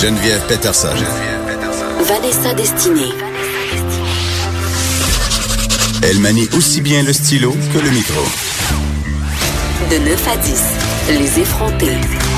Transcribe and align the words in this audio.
Geneviève 0.00 0.40
Peterson. 0.48 0.88
Vanessa 2.00 2.54
Destinée. 2.54 3.12
Elle 6.02 6.20
manie 6.20 6.48
aussi 6.56 6.80
bien 6.80 7.02
le 7.02 7.12
stylo 7.12 7.54
que 7.70 7.78
le 7.78 7.90
micro. 7.90 8.22
De 9.90 9.98
9 9.98 10.28
à 10.28 10.36
10, 10.38 10.62
les 11.18 11.40
effrontés. 11.42 12.29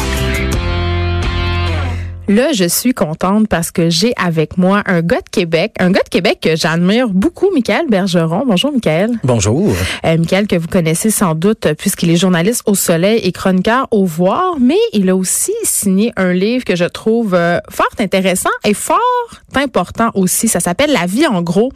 Là, 2.32 2.52
je 2.54 2.64
suis 2.64 2.94
contente 2.94 3.46
parce 3.46 3.70
que 3.70 3.90
j'ai 3.90 4.14
avec 4.16 4.56
moi 4.56 4.82
un 4.86 5.02
gars 5.02 5.20
de 5.20 5.28
Québec, 5.30 5.74
un 5.78 5.90
gars 5.90 6.00
de 6.02 6.08
Québec 6.08 6.38
que 6.40 6.56
j'admire 6.56 7.10
beaucoup, 7.10 7.50
Michael 7.52 7.88
Bergeron. 7.90 8.44
Bonjour, 8.46 8.72
Michael. 8.72 9.10
Bonjour. 9.22 9.70
Euh, 10.06 10.16
Michael, 10.16 10.46
que 10.46 10.56
vous 10.56 10.66
connaissez 10.66 11.10
sans 11.10 11.34
doute 11.34 11.66
euh, 11.66 11.74
puisqu'il 11.74 12.08
est 12.08 12.16
journaliste 12.16 12.62
au 12.64 12.74
Soleil 12.74 13.20
et 13.22 13.32
chroniqueur 13.32 13.86
au 13.90 14.06
Voir, 14.06 14.54
mais 14.58 14.78
il 14.94 15.10
a 15.10 15.16
aussi 15.16 15.52
signé 15.62 16.14
un 16.16 16.32
livre 16.32 16.64
que 16.64 16.74
je 16.74 16.86
trouve 16.86 17.34
euh, 17.34 17.58
fort 17.68 17.92
intéressant 17.98 18.48
et 18.64 18.72
fort 18.72 18.98
important 19.54 20.10
aussi. 20.14 20.48
Ça 20.48 20.60
s'appelle 20.60 20.90
La 20.90 21.04
vie 21.04 21.26
en 21.26 21.42
gros, 21.42 21.70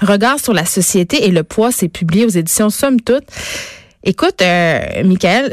regard 0.00 0.40
sur 0.40 0.54
la 0.54 0.64
société 0.64 1.24
et 1.28 1.30
le 1.30 1.44
poids. 1.44 1.70
C'est 1.70 1.88
publié 1.88 2.24
aux 2.24 2.30
éditions 2.30 2.70
Somme 2.70 3.00
Toute. 3.00 3.26
Écoute, 4.02 4.42
euh, 4.42 5.04
Michael, 5.04 5.52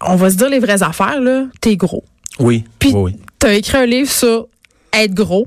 on 0.00 0.14
va 0.14 0.30
se 0.30 0.36
dire 0.36 0.48
les 0.48 0.60
vraies 0.60 0.84
affaires, 0.84 1.20
là. 1.20 1.46
T'es 1.60 1.74
gros. 1.74 2.04
Oui. 2.40 2.64
Puis, 2.78 2.92
oui, 2.94 3.16
tu 3.38 3.46
as 3.46 3.54
écrit 3.54 3.78
un 3.78 3.86
livre 3.86 4.10
sur 4.10 4.48
être 4.92 5.14
gros. 5.14 5.46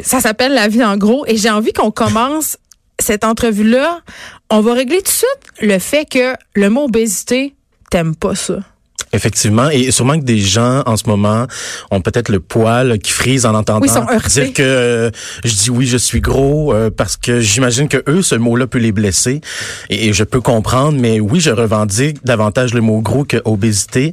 Ça 0.00 0.20
s'appelle 0.20 0.52
La 0.52 0.68
vie 0.68 0.84
en 0.84 0.96
gros. 0.96 1.24
Et 1.26 1.36
j'ai 1.36 1.50
envie 1.50 1.72
qu'on 1.72 1.90
commence 1.90 2.58
cette 2.98 3.24
entrevue-là. 3.24 4.00
On 4.50 4.60
va 4.60 4.74
régler 4.74 4.98
tout 4.98 5.04
de 5.04 5.08
suite 5.08 5.40
le 5.60 5.78
fait 5.78 6.04
que 6.04 6.34
le 6.54 6.68
mot 6.70 6.84
obésité, 6.84 7.54
t'aimes 7.90 8.16
pas 8.16 8.34
ça. 8.34 8.60
Effectivement. 9.14 9.70
Et 9.70 9.90
sûrement 9.90 10.18
que 10.18 10.24
des 10.24 10.38
gens, 10.40 10.82
en 10.86 10.96
ce 10.96 11.08
moment, 11.08 11.46
ont 11.90 12.00
peut-être 12.00 12.28
le 12.28 12.40
poil 12.40 12.98
qui 12.98 13.12
frise 13.12 13.46
en 13.46 13.54
entendant 13.54 13.80
Oui, 13.80 14.28
dire 14.28 14.52
que 14.52 14.62
euh, 14.62 15.10
je 15.44 15.54
dis 15.54 15.70
oui, 15.70 15.86
je 15.86 15.96
suis 15.96 16.20
gros, 16.20 16.74
euh, 16.74 16.90
parce 16.90 17.16
que 17.16 17.40
j'imagine 17.40 17.88
que 17.88 18.02
eux, 18.08 18.22
ce 18.22 18.34
mot-là 18.34 18.66
peut 18.66 18.78
les 18.78 18.92
blesser. 18.92 19.40
Et, 19.90 20.08
et 20.08 20.12
je 20.12 20.24
peux 20.24 20.40
comprendre, 20.40 20.98
mais 21.00 21.20
oui, 21.20 21.40
je 21.40 21.50
revendique 21.50 22.24
davantage 22.24 22.74
le 22.74 22.80
mot 22.80 23.00
gros 23.00 23.24
que 23.24 23.40
obésité. 23.44 24.12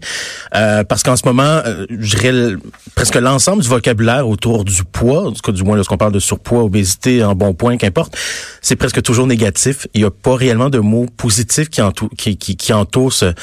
euh, 0.56 0.84
parce 0.84 1.04
qu'en 1.04 1.16
ce 1.16 1.26
moment, 1.26 1.62
euh, 1.66 1.86
je 1.90 2.16
dirais 2.16 2.56
presque 2.96 3.16
l'ensemble 3.16 3.64
du 3.64 3.70
vocabulaire 3.70 4.28
autour 4.28 4.64
du 4.66 4.84
poids, 4.84 5.28
en 5.28 5.32
tout 5.32 5.42
cas, 5.42 5.52
du 5.52 5.64
moins 5.64 5.76
lorsqu'on 5.76 5.98
parle 5.98 6.14
de 6.14 6.20
surpoids, 6.20 6.64
obésité, 6.64 7.24
en 7.24 7.34
bon 7.36 7.54
point, 7.54 7.78
qu'importe, 7.78 8.16
c'est 8.62 8.76
presque 8.76 9.02
toujours 9.02 9.26
négatif. 9.28 9.88
Il 9.94 10.02
n'y 10.02 10.08
a 10.08 10.12
pas 10.12 10.36
réellement 10.36 10.70
de 10.70 10.80
mots 10.80 11.08
positifs 11.18 11.70
qui, 11.70 11.82
entou 11.82 12.10
qui, 12.18 12.38
qui, 12.38 12.56
qui 12.56 12.74
entourent 12.74 13.14
ce, 13.14 13.34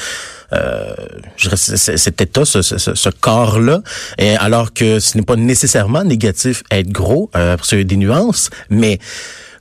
euh, 0.53 0.93
cet 1.37 2.21
état, 2.21 2.45
ce, 2.45 2.61
ce, 2.61 2.77
ce- 2.77 3.09
corps-là, 3.09 3.81
et 4.17 4.35
alors 4.37 4.73
que 4.73 4.99
ce 4.99 5.17
n'est 5.17 5.23
pas 5.23 5.35
nécessairement 5.35 6.03
négatif 6.03 6.63
être 6.71 6.89
gros, 6.89 7.29
euh, 7.35 7.57
parce 7.57 7.69
qu'il 7.69 7.77
y 7.79 7.81
a 7.81 7.83
des 7.83 7.97
nuances, 7.97 8.49
mais 8.69 8.99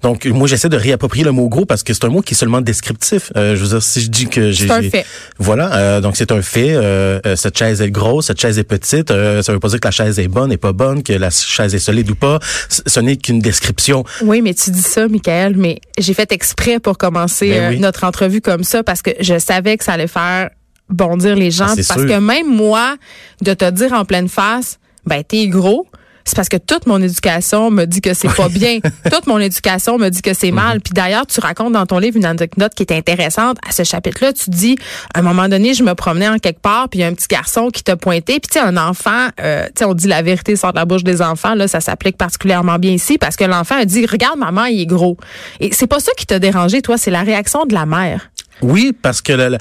donc 0.03 0.27
moi 0.27 0.47
j'essaie 0.47 0.69
de 0.69 0.77
réapproprier 0.77 1.25
le 1.25 1.33
mot 1.33 1.49
gros 1.49 1.65
parce 1.67 1.83
que 1.83 1.93
c'est 1.93 2.05
un 2.05 2.09
mot 2.09 2.21
qui 2.23 2.35
est 2.35 2.37
seulement 2.37 2.61
descriptif. 2.61 3.33
Euh, 3.37 3.57
je 3.57 3.63
veux 3.63 3.69
dire, 3.71 3.83
si 3.83 4.01
je 4.01 4.09
dis 4.09 4.29
que 4.29 4.53
j'ai, 4.53 4.69
C'est 4.69 4.73
un 4.73 4.81
j'ai- 4.81 4.91
fait. 4.91 5.05
voilà, 5.41 5.75
euh, 5.75 6.01
donc 6.01 6.17
c'est 6.17 6.31
un 6.31 6.41
fait. 6.41 6.71
Euh, 6.71 7.19
euh, 7.27 7.35
cette 7.35 7.59
chaise 7.59 7.83
est 7.83 7.91
grosse, 7.91 8.27
cette 8.27 8.41
chaise 8.41 8.61
est 8.61 8.65
petite. 8.65 9.11
Euh, 9.11 9.43
ça 9.43 9.53
veut 9.53 9.59
pas 9.59 9.67
dire 9.71 9.81
que 9.81 9.89
la 9.89 9.91
chaise 9.91 10.21
est 10.21 10.29
bonne 10.29 10.53
et 10.53 10.57
pas 10.57 10.73
bonne, 10.73 11.03
que 11.03 11.13
la 11.15 11.31
chaise 11.31 11.75
est 11.75 11.81
solide 11.81 12.09
ou 12.13 12.15
pas. 12.15 12.39
C- 12.69 12.83
Ce 12.87 13.01
n'est 13.01 13.17
qu'une 13.17 13.41
description. 13.41 14.05
Oui, 14.23 14.41
mais 14.41 14.55
tu 14.55 14.71
dis 14.71 14.83
ça, 14.83 15.09
Michael, 15.09 15.55
mais 15.57 15.81
j'ai 15.99 16.15
fait 16.15 16.31
exprès 16.31 16.79
pour 16.79 16.97
commencer 16.97 17.49
Ben 17.51 17.63
euh, 17.65 17.69
oui. 17.71 17.81
notre 17.81 18.05
entrevue 18.05 18.41
comme 18.41 18.63
ça 18.63 18.85
parce 18.85 19.03
que 19.03 19.11
je 19.19 19.37
savais 19.41 19.77
que 19.79 19.83
ça 19.85 19.95
allait 19.95 20.07
faire 20.07 20.51
bondir 20.89 21.37
les 21.37 21.51
gens. 21.51 21.67
Ah, 21.69 21.75
parce 21.77 22.01
sûr. 22.01 22.07
que 22.09 22.19
même 22.19 22.47
moi, 22.49 22.97
de 23.43 23.55
te 23.55 23.69
dire 23.71 23.93
en 23.93 24.05
pleine 24.05 24.29
face, 24.29 24.79
ben 25.07 25.23
t'es 25.23 25.47
gros. 25.49 25.87
C'est 26.25 26.37
parce 26.37 26.51
que 26.51 26.59
toute 26.59 26.87
mon 26.87 27.01
éducation 27.01 27.71
me 27.71 27.87
dit 27.87 28.03
que 28.03 28.13
c'est 28.13 28.29
pas 28.29 28.51
bien. 28.51 28.81
toute 29.11 29.27
mon 29.27 29.39
éducation 29.39 29.97
me 29.97 30.11
dit 30.11 30.21
que 30.21 30.35
c'est 30.35 30.51
Mhm. 30.51 30.57
mal. 30.57 30.81
Puis 30.83 30.93
d'ailleurs, 30.93 31.27
tu 31.27 31.41
racontes 31.41 31.73
dans 31.73 31.87
ton 31.87 31.99
livre 31.99 32.19
une 32.19 32.27
anecdote 32.27 32.75
qui 32.75 32.83
est 32.83 32.93
intéressante. 32.93 33.57
À 33.67 33.73
ce 33.73 33.83
chapitre-là, 33.83 34.35
tu 34.35 34.51
dis, 34.51 34.77
à 35.15 35.21
un 35.21 35.23
moment 35.23 35.49
donné, 35.49 35.73
je 35.73 35.83
me 35.83 35.95
promenais 35.95 36.29
en 36.29 36.39
quelque 36.39 36.61
part, 36.61 36.91
puis 36.91 36.99
il 36.99 37.03
y 37.03 37.05
a 37.07 37.09
un 37.09 37.15
petit 37.15 37.29
garçon 37.29 37.71
qui 37.71 37.83
t'a 37.83 37.97
pointé. 37.97 38.41
Puis 38.41 38.51
tu 38.53 38.59
sais, 38.59 38.61
un 38.61 38.77
enfant, 38.77 39.29
euh, 39.41 39.65
tu 39.69 39.73
sais, 39.79 39.85
on 39.87 39.95
dit 39.95 40.07
la 40.07 40.21
vérité 40.21 40.55
sort 40.55 40.75
de 40.75 40.79
la 40.79 40.85
bouche 40.85 41.03
des 41.03 41.23
enfants. 41.23 41.55
Là, 41.55 41.67
ça 41.67 41.81
s'applique 41.81 42.19
particulièrement 42.19 42.79
bien 42.79 42.93
ici 42.93 43.17
parce 43.17 43.37
que 43.37 43.45
l'enfant 43.45 43.77
a 43.77 43.87
dit, 43.87 44.05
regarde, 44.05 44.39
maman, 44.39 44.67
il 44.67 44.83
est 44.83 44.87
gros. 44.87 45.17
Et 45.61 45.71
c'est 45.73 45.87
pas 45.87 46.01
ça 46.01 46.13
qui 46.19 46.27
t'a 46.27 46.39
dérangé, 46.39 46.83
toi, 46.83 46.99
c'est 46.99 47.11
la 47.11 47.23
réaction 47.23 47.65
de 47.65 47.73
la 47.73 47.87
mère. 47.87 48.29
Oui, 48.63 48.93
parce 49.01 49.21
que 49.23 49.57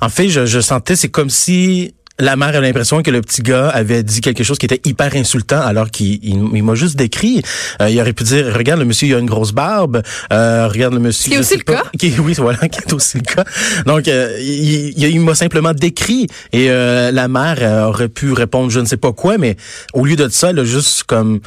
en 0.00 0.08
fait, 0.08 0.28
je, 0.28 0.46
je 0.46 0.60
sentais, 0.60 0.96
c'est 0.96 1.08
comme 1.08 1.30
si 1.30 1.94
la 2.20 2.34
mère 2.34 2.48
avait 2.48 2.62
l'impression 2.62 3.00
que 3.02 3.12
le 3.12 3.20
petit 3.20 3.42
gars 3.42 3.68
avait 3.68 4.02
dit 4.02 4.20
quelque 4.20 4.42
chose 4.42 4.58
qui 4.58 4.66
était 4.66 4.80
hyper 4.84 5.14
insultant 5.14 5.60
alors 5.60 5.88
qu'il 5.88 6.14
il, 6.24 6.40
il 6.52 6.64
m'a 6.64 6.74
juste 6.74 6.96
décrit. 6.96 7.42
Euh, 7.80 7.88
il 7.90 8.00
aurait 8.00 8.12
pu 8.12 8.24
dire, 8.24 8.52
regarde, 8.56 8.80
le 8.80 8.86
monsieur, 8.86 9.06
il 9.06 9.14
a 9.14 9.18
une 9.20 9.26
grosse 9.26 9.52
barbe. 9.52 10.02
Euh, 10.32 10.66
regarde, 10.66 10.94
le 10.94 11.00
monsieur... 11.00 11.28
Qui 11.30 11.34
est 11.34 11.36
je 11.36 11.40
aussi 11.42 11.48
sais 11.50 11.56
le 11.58 11.62
pas, 11.64 11.74
cas. 11.74 11.90
Qui, 11.96 12.12
oui, 12.18 12.34
voilà, 12.36 12.58
qui 12.68 12.80
est 12.80 12.92
aussi 12.92 13.18
le 13.18 13.22
cas. 13.22 13.44
Donc, 13.86 14.08
euh, 14.08 14.36
il, 14.40 14.98
il- 14.98 15.20
m'a 15.20 15.36
simplement 15.36 15.72
décrit. 15.72 16.26
Et 16.52 16.70
euh, 16.70 17.12
la 17.12 17.28
mère 17.28 17.58
euh, 17.60 17.84
aurait 17.86 18.08
pu 18.08 18.32
répondre 18.32 18.68
je 18.70 18.80
ne 18.80 18.86
sais 18.86 18.96
pas 18.96 19.12
quoi, 19.12 19.38
mais 19.38 19.56
au 19.92 20.04
lieu 20.04 20.16
de 20.16 20.28
ça, 20.28 20.50
elle 20.50 20.58
a 20.58 20.64
juste 20.64 21.04
comme 21.04 21.38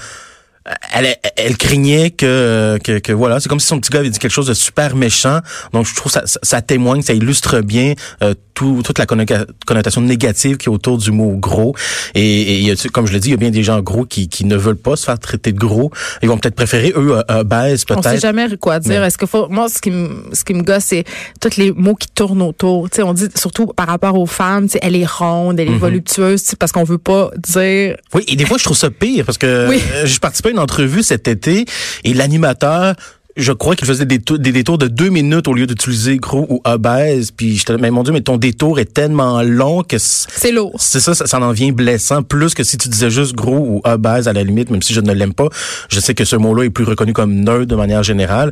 elle, 0.93 1.15
elle 1.37 1.57
craignait 1.57 2.11
que, 2.11 2.77
que, 2.83 2.99
que 2.99 3.11
voilà, 3.13 3.39
c'est 3.39 3.49
comme 3.49 3.59
si 3.59 3.67
son 3.67 3.79
petit 3.79 3.89
gars 3.91 3.99
avait 3.99 4.09
dit 4.09 4.19
quelque 4.19 4.31
chose 4.31 4.47
de 4.47 4.53
super 4.53 4.95
méchant. 4.95 5.39
Donc 5.73 5.85
je 5.87 5.95
trouve 5.95 6.11
ça, 6.11 6.23
ça, 6.25 6.39
ça 6.43 6.61
témoigne, 6.61 7.01
ça 7.01 7.13
illustre 7.13 7.61
bien 7.61 7.93
euh, 8.23 8.33
tout, 8.53 8.81
toute 8.83 8.99
la 8.99 9.05
connotation 9.07 10.01
négative 10.01 10.57
qui 10.57 10.67
est 10.67 10.71
autour 10.71 10.97
du 10.99 11.11
mot 11.11 11.35
gros. 11.37 11.75
Et, 12.13 12.65
et 12.67 12.75
comme 12.93 13.07
je 13.07 13.13
l'ai 13.13 13.19
dit, 13.19 13.29
il 13.29 13.31
y 13.31 13.33
a 13.33 13.37
bien 13.37 13.49
des 13.49 13.63
gens 13.63 13.79
gros 13.81 14.05
qui, 14.05 14.29
qui 14.29 14.45
ne 14.45 14.55
veulent 14.55 14.75
pas 14.75 14.95
se 14.95 15.05
faire 15.05 15.17
traiter 15.17 15.51
de 15.51 15.57
gros. 15.57 15.91
Ils 16.21 16.29
vont 16.29 16.37
peut-être 16.37 16.55
préférer 16.55 16.93
eux 16.95 17.17
euh, 17.17 17.39
obèses 17.39 17.85
On 17.89 17.95
sait 18.01 18.09
peut-être. 18.09 18.21
jamais 18.21 18.47
quoi 18.57 18.79
dire. 18.79 19.03
Est-ce 19.03 19.17
que 19.17 19.25
faut, 19.25 19.47
moi, 19.49 19.67
ce 19.67 19.79
qui 19.81 19.89
me, 19.89 20.25
ce 20.33 20.43
qui 20.43 20.53
me 20.53 20.61
gosse, 20.61 20.83
c'est 20.85 21.05
tous 21.39 21.57
les 21.57 21.71
mots 21.71 21.95
qui 21.95 22.07
tournent 22.09 22.41
autour. 22.43 22.89
Tu 22.89 22.97
sais, 22.97 23.03
on 23.03 23.13
dit 23.13 23.27
surtout 23.35 23.65
par 23.67 23.87
rapport 23.87 24.15
aux 24.17 24.25
femmes, 24.27 24.65
tu 24.67 24.73
sais, 24.73 24.79
elle 24.83 24.95
est 24.95 25.05
ronde, 25.09 25.59
elle 25.59 25.67
est 25.67 25.71
Mhm. 25.71 25.77
voluptueuse, 25.79 26.43
tu 26.43 26.49
sais, 26.49 26.55
parce 26.55 26.71
qu'on 26.71 26.83
veut 26.83 26.97
pas 26.99 27.31
dire. 27.37 27.95
Oui, 28.13 28.23
et 28.27 28.35
des 28.35 28.45
fois 28.45 28.57
je 28.59 28.63
trouve 28.65 28.77
ça 28.77 28.89
pire 28.91 29.25
parce 29.25 29.37
que 29.37 29.67
Oui. 29.69 29.81
euh, 29.93 30.05
j'ai 30.05 30.19
à 30.51 30.53
une 30.53 30.59
entrevue 30.59 31.03
cet 31.03 31.27
été 31.27 31.65
et 32.03 32.13
l'animateur 32.13 32.95
je 33.37 33.51
crois 33.51 33.75
qu'il 33.75 33.87
faisait 33.87 34.05
des, 34.05 34.17
des 34.17 34.51
détours 34.51 34.77
de 34.77 34.87
deux 34.87 35.09
minutes 35.09 35.47
au 35.47 35.53
lieu 35.53 35.65
d'utiliser 35.65 36.17
gros 36.17 36.45
ou 36.49 36.61
obèse. 36.63 37.31
Puis 37.31 37.57
j'étais, 37.57 37.77
mais 37.77 37.91
mon 37.91 38.03
Dieu, 38.03 38.13
mais 38.13 38.21
ton 38.21 38.37
détour 38.37 38.79
est 38.79 38.93
tellement 38.93 39.41
long 39.41 39.83
que 39.83 39.97
C'est 39.97 40.51
lourd. 40.51 40.75
c'est 40.79 40.99
ça, 40.99 41.13
ça, 41.13 41.27
ça 41.27 41.39
en 41.39 41.51
vient 41.51 41.71
blessant 41.71 42.23
plus 42.23 42.53
que 42.53 42.63
si 42.63 42.77
tu 42.77 42.89
disais 42.89 43.09
juste 43.09 43.33
gros 43.33 43.57
ou 43.57 43.81
obèse 43.83 44.27
à 44.27 44.33
la 44.33 44.43
limite, 44.43 44.69
même 44.69 44.81
si 44.81 44.93
je 44.93 45.01
ne 45.01 45.13
l'aime 45.13 45.33
pas. 45.33 45.47
Je 45.89 45.99
sais 45.99 46.13
que 46.13 46.25
ce 46.25 46.35
mot-là 46.35 46.63
est 46.63 46.69
plus 46.69 46.83
reconnu 46.83 47.13
comme 47.13 47.33
neutre 47.33 47.65
de 47.65 47.75
manière 47.75 48.03
générale. 48.03 48.51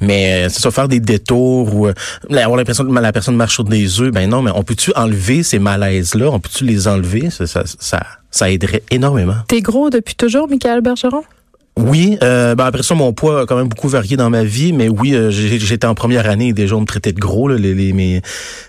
Mais 0.00 0.46
euh, 0.46 0.48
c'est 0.48 0.60
ça, 0.60 0.70
faire 0.70 0.88
des 0.88 1.00
détours 1.00 1.74
ou 1.74 1.88
euh, 1.88 1.94
avoir 2.30 2.56
l'impression 2.56 2.84
que 2.84 2.92
la 2.92 3.12
personne 3.12 3.34
marche 3.34 3.54
sur 3.54 3.64
des 3.64 4.00
œufs, 4.00 4.12
ben 4.12 4.28
non, 4.28 4.42
mais 4.42 4.52
on 4.54 4.62
peut-tu 4.62 4.92
enlever 4.94 5.42
ces 5.42 5.58
malaises-là? 5.58 6.30
On 6.30 6.38
peut-tu 6.38 6.64
les 6.64 6.86
enlever? 6.86 7.30
Ça, 7.30 7.46
ça, 7.48 7.64
ça, 7.66 8.00
ça 8.30 8.50
aiderait 8.50 8.82
énormément. 8.90 9.36
T'es 9.48 9.60
gros 9.60 9.90
depuis 9.90 10.14
toujours, 10.14 10.48
Michael 10.48 10.80
Bergeron? 10.80 11.22
Oui, 11.80 12.18
euh, 12.24 12.56
ben 12.56 12.64
après 12.66 12.82
ça, 12.82 12.96
mon 12.96 13.12
poids 13.12 13.42
a 13.42 13.46
quand 13.46 13.56
même 13.56 13.68
beaucoup 13.68 13.86
varié 13.88 14.16
dans 14.16 14.30
ma 14.30 14.42
vie, 14.42 14.72
mais 14.72 14.88
oui, 14.88 15.14
euh, 15.14 15.30
j'étais 15.30 15.86
en 15.86 15.94
première 15.94 16.28
année 16.28 16.48
et 16.48 16.52
déjà 16.52 16.74
on 16.74 16.80
me 16.80 16.86
traitait 16.86 17.12
de 17.12 17.20
gros. 17.20 17.46
Là, 17.46 17.54
les, 17.56 17.72
les- 17.72 17.92
mes, 17.92 18.20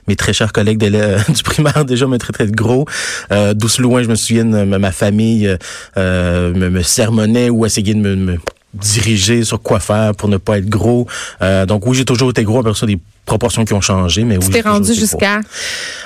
mes 0.08 0.16
très 0.16 0.32
chers 0.32 0.54
collègues 0.54 0.78
de 0.78 0.88
la- 0.96 1.18
du 1.28 1.42
primaire 1.42 1.86
déjà 1.86 2.06
me 2.06 2.18
traitaient 2.20 2.46
de 2.46 2.52
gros. 2.56 2.86
Euh, 3.32 3.56
Douce 3.56 3.80
loin, 3.80 4.04
je 4.04 4.10
me 4.10 4.14
souviens, 4.16 4.44
ma, 4.44 4.78
ma 4.78 4.92
famille 4.92 5.48
euh, 5.48 5.58
euh, 5.98 6.54
me, 6.54 6.70
me 6.70 6.84
sermonnait 6.84 7.50
ou 7.50 7.66
essayait 7.66 7.96
de 7.96 8.00
me, 8.00 8.16
me 8.16 8.38
diriger 8.74 9.44
sur 9.44 9.62
quoi 9.62 9.80
faire 9.80 10.14
pour 10.16 10.30
ne 10.30 10.38
pas 10.38 10.58
être 10.58 10.70
gros. 10.70 11.08
Euh, 11.42 11.66
donc 11.66 11.86
oui, 11.86 11.98
j'ai 11.98 12.06
toujours 12.06 12.30
été 12.30 12.44
gros. 12.44 12.60
Après 12.60 12.74
ça, 12.74 12.86
des 12.86 13.00
proportions 13.26 13.66
qui 13.66 13.74
ont 13.74 13.82
changé, 13.82 14.24
mais 14.24 14.38
oui. 14.38 14.46
Tu 14.46 14.54
j'ai 14.54 14.62
t'es 14.62 14.70
rendu 14.70 14.94
jusqu'à? 14.94 15.42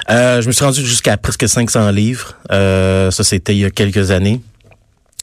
Euh, 0.09 0.41
je 0.41 0.47
me 0.47 0.51
suis 0.51 0.65
rendu 0.65 0.85
jusqu'à 0.85 1.17
presque 1.17 1.47
500 1.47 1.91
livres. 1.91 2.35
Euh, 2.51 3.11
ça, 3.11 3.23
c'était 3.23 3.53
il 3.53 3.59
y 3.59 3.65
a 3.65 3.69
quelques 3.69 4.11
années. 4.11 4.41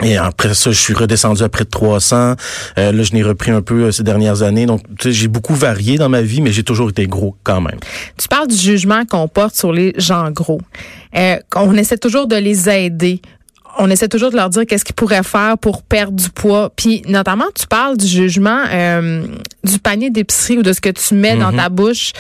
Et 0.03 0.17
après 0.17 0.55
ça, 0.55 0.71
je 0.71 0.79
suis 0.79 0.95
redescendu 0.95 1.43
à 1.43 1.49
près 1.49 1.65
de 1.65 1.71
300. 1.71 2.35
Euh, 2.79 2.93
là, 2.93 3.03
je 3.03 3.13
n'ai 3.13 3.23
repris 3.23 3.51
un 3.51 3.61
peu 3.61 3.85
euh, 3.85 3.93
ces 3.93 4.03
dernières 4.03 4.43
années. 4.43 4.65
Donc, 4.65 4.83
tu 4.99 5.09
sais, 5.09 5.13
j'ai 5.13 5.29
beaucoup 5.29 5.55
varié 5.55 5.99
dans 5.99 6.09
ma 6.09 6.23
vie, 6.23 6.41
mais 6.41 6.53
j'ai 6.53 6.63
toujours 6.63 6.91
été 6.91 7.07
gros 7.07 7.37
quand 7.45 7.61
même. 7.61 7.79
Tu 8.17 8.27
parles 8.29 8.49
du 8.49 8.57
jugement 8.57 9.05
qu'on 9.05 9.29
porte 9.29 9.55
sur 9.57 9.73
les 9.73 9.93
gens 9.99 10.31
gros. 10.31 10.61
Euh, 11.17 11.37
on 11.55 11.75
essaie 11.75 11.99
toujours 11.99 12.27
de 12.27 12.37
les 12.37 12.69
aider. 12.69 13.21
On 13.79 13.89
essaie 13.91 14.09
toujours 14.09 14.31
de 14.31 14.37
leur 14.37 14.51
dire 14.51 14.65
qu'est-ce 14.67 14.85
qu'ils 14.85 14.95
pourraient 14.95 15.23
faire 15.23 15.57
pour 15.59 15.83
perdre 15.83 16.13
du 16.13 16.29
poids. 16.31 16.71
Puis 16.75 17.03
notamment, 17.07 17.47
tu 17.59 17.67
parles 17.67 17.97
du 17.97 18.07
jugement 18.07 18.65
euh, 18.73 19.27
du 19.65 19.79
panier 19.79 20.11
d'épicerie 20.11 20.59
ou 20.59 20.63
de 20.63 20.73
ce 20.73 20.81
que 20.81 20.91
tu 20.91 21.15
mets 21.15 21.37
dans 21.37 21.53
ta 21.53 21.69
bouche. 21.69 22.13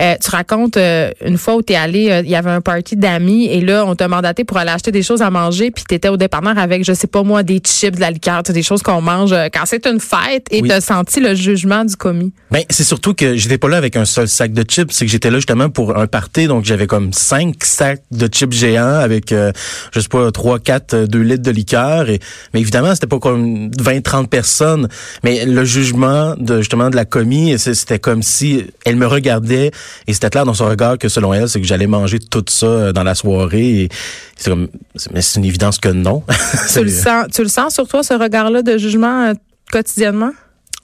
Euh, 0.00 0.14
tu 0.22 0.30
racontes 0.30 0.76
euh, 0.76 1.10
une 1.24 1.38
fois 1.38 1.56
où 1.56 1.62
tu 1.62 1.72
es 1.72 1.76
allé, 1.76 2.22
il 2.24 2.30
y 2.30 2.34
avait 2.36 2.50
un 2.50 2.60
party 2.60 2.96
d'amis 2.96 3.46
et 3.46 3.60
là, 3.60 3.84
on 3.86 3.94
t'a 3.94 4.08
mandaté 4.08 4.44
pour 4.44 4.56
aller 4.58 4.70
acheter 4.70 4.92
des 4.92 5.02
choses 5.02 5.22
à 5.22 5.30
manger 5.30 5.70
puis 5.70 5.84
tu 5.88 5.94
étais 5.94 6.08
au 6.08 6.16
dépanneur 6.16 6.58
avec, 6.58 6.84
je 6.84 6.92
sais 6.92 7.06
pas 7.06 7.22
moi, 7.22 7.42
des 7.42 7.58
chips, 7.58 7.94
de 7.96 8.00
la 8.00 8.10
liqueur, 8.10 8.42
des 8.42 8.62
choses 8.62 8.82
qu'on 8.82 9.00
mange 9.00 9.34
quand 9.52 9.64
c'est 9.66 9.86
une 9.86 10.00
fête 10.00 10.46
et 10.50 10.62
Oui. 10.62 10.68
tu 10.68 10.74
as 10.74 10.80
senti 10.80 11.20
le 11.20 11.34
jugement 11.34 11.84
du 11.84 11.96
commis. 11.96 12.32
Ben, 12.50 12.62
c'est 12.70 12.84
surtout 12.84 13.14
que 13.14 13.36
j'étais 13.36 13.58
pas 13.58 13.68
là 13.68 13.76
avec 13.76 13.96
un 13.96 14.04
seul 14.04 14.28
sac 14.28 14.52
de 14.52 14.62
chips, 14.62 14.92
c'est 14.92 15.04
que 15.04 15.10
j'étais 15.10 15.30
là 15.30 15.36
justement 15.38 15.68
pour 15.70 15.96
un 15.96 16.06
party, 16.06 16.46
donc 16.46 16.64
j'avais 16.64 16.86
comme 16.86 17.12
cinq 17.12 17.64
sacs 17.64 18.02
de 18.10 18.26
chips 18.26 18.52
géants 18.52 18.98
avec, 19.00 19.32
euh, 19.32 19.52
je 19.92 20.00
sais 20.00 20.08
pas, 20.08 20.30
trois, 20.32 20.58
quatre 20.58 20.93
achète 20.94 21.10
deux 21.10 21.20
litres 21.20 21.42
de 21.42 21.50
liqueur. 21.50 22.08
Et, 22.08 22.20
mais 22.52 22.60
évidemment, 22.60 22.94
c'était 22.94 23.06
pas 23.06 23.18
comme 23.18 23.70
20, 23.78 24.02
30 24.02 24.30
personnes. 24.30 24.88
Mais 25.22 25.44
le 25.44 25.64
jugement 25.64 26.34
de 26.36 26.58
justement 26.58 26.90
de 26.90 26.96
la 26.96 27.04
commis, 27.04 27.58
c'était 27.58 27.98
comme 27.98 28.22
si 28.22 28.64
elle 28.84 28.96
me 28.96 29.06
regardait 29.06 29.70
et 30.06 30.12
c'était 30.12 30.30
clair 30.30 30.44
dans 30.44 30.54
son 30.54 30.66
regard 30.66 30.98
que 30.98 31.08
selon 31.08 31.32
elle, 31.32 31.48
c'est 31.48 31.60
que 31.60 31.66
j'allais 31.66 31.86
manger 31.86 32.18
tout 32.18 32.44
ça 32.48 32.92
dans 32.92 33.04
la 33.04 33.14
soirée. 33.14 33.82
Et 33.82 33.88
c'est 34.36 34.50
comme, 34.50 34.68
mais 35.12 35.22
c'est 35.22 35.38
une 35.38 35.44
évidence 35.44 35.78
que 35.78 35.88
non. 35.88 36.22
tu 36.72 36.82
le 36.82 36.90
sens, 36.90 37.26
tu 37.32 37.42
le 37.42 37.48
sens 37.48 37.74
sur 37.74 37.88
toi 37.88 38.02
ce 38.02 38.14
regard-là 38.14 38.62
de 38.62 38.78
jugement 38.78 39.28
euh, 39.28 39.34
quotidiennement? 39.70 40.32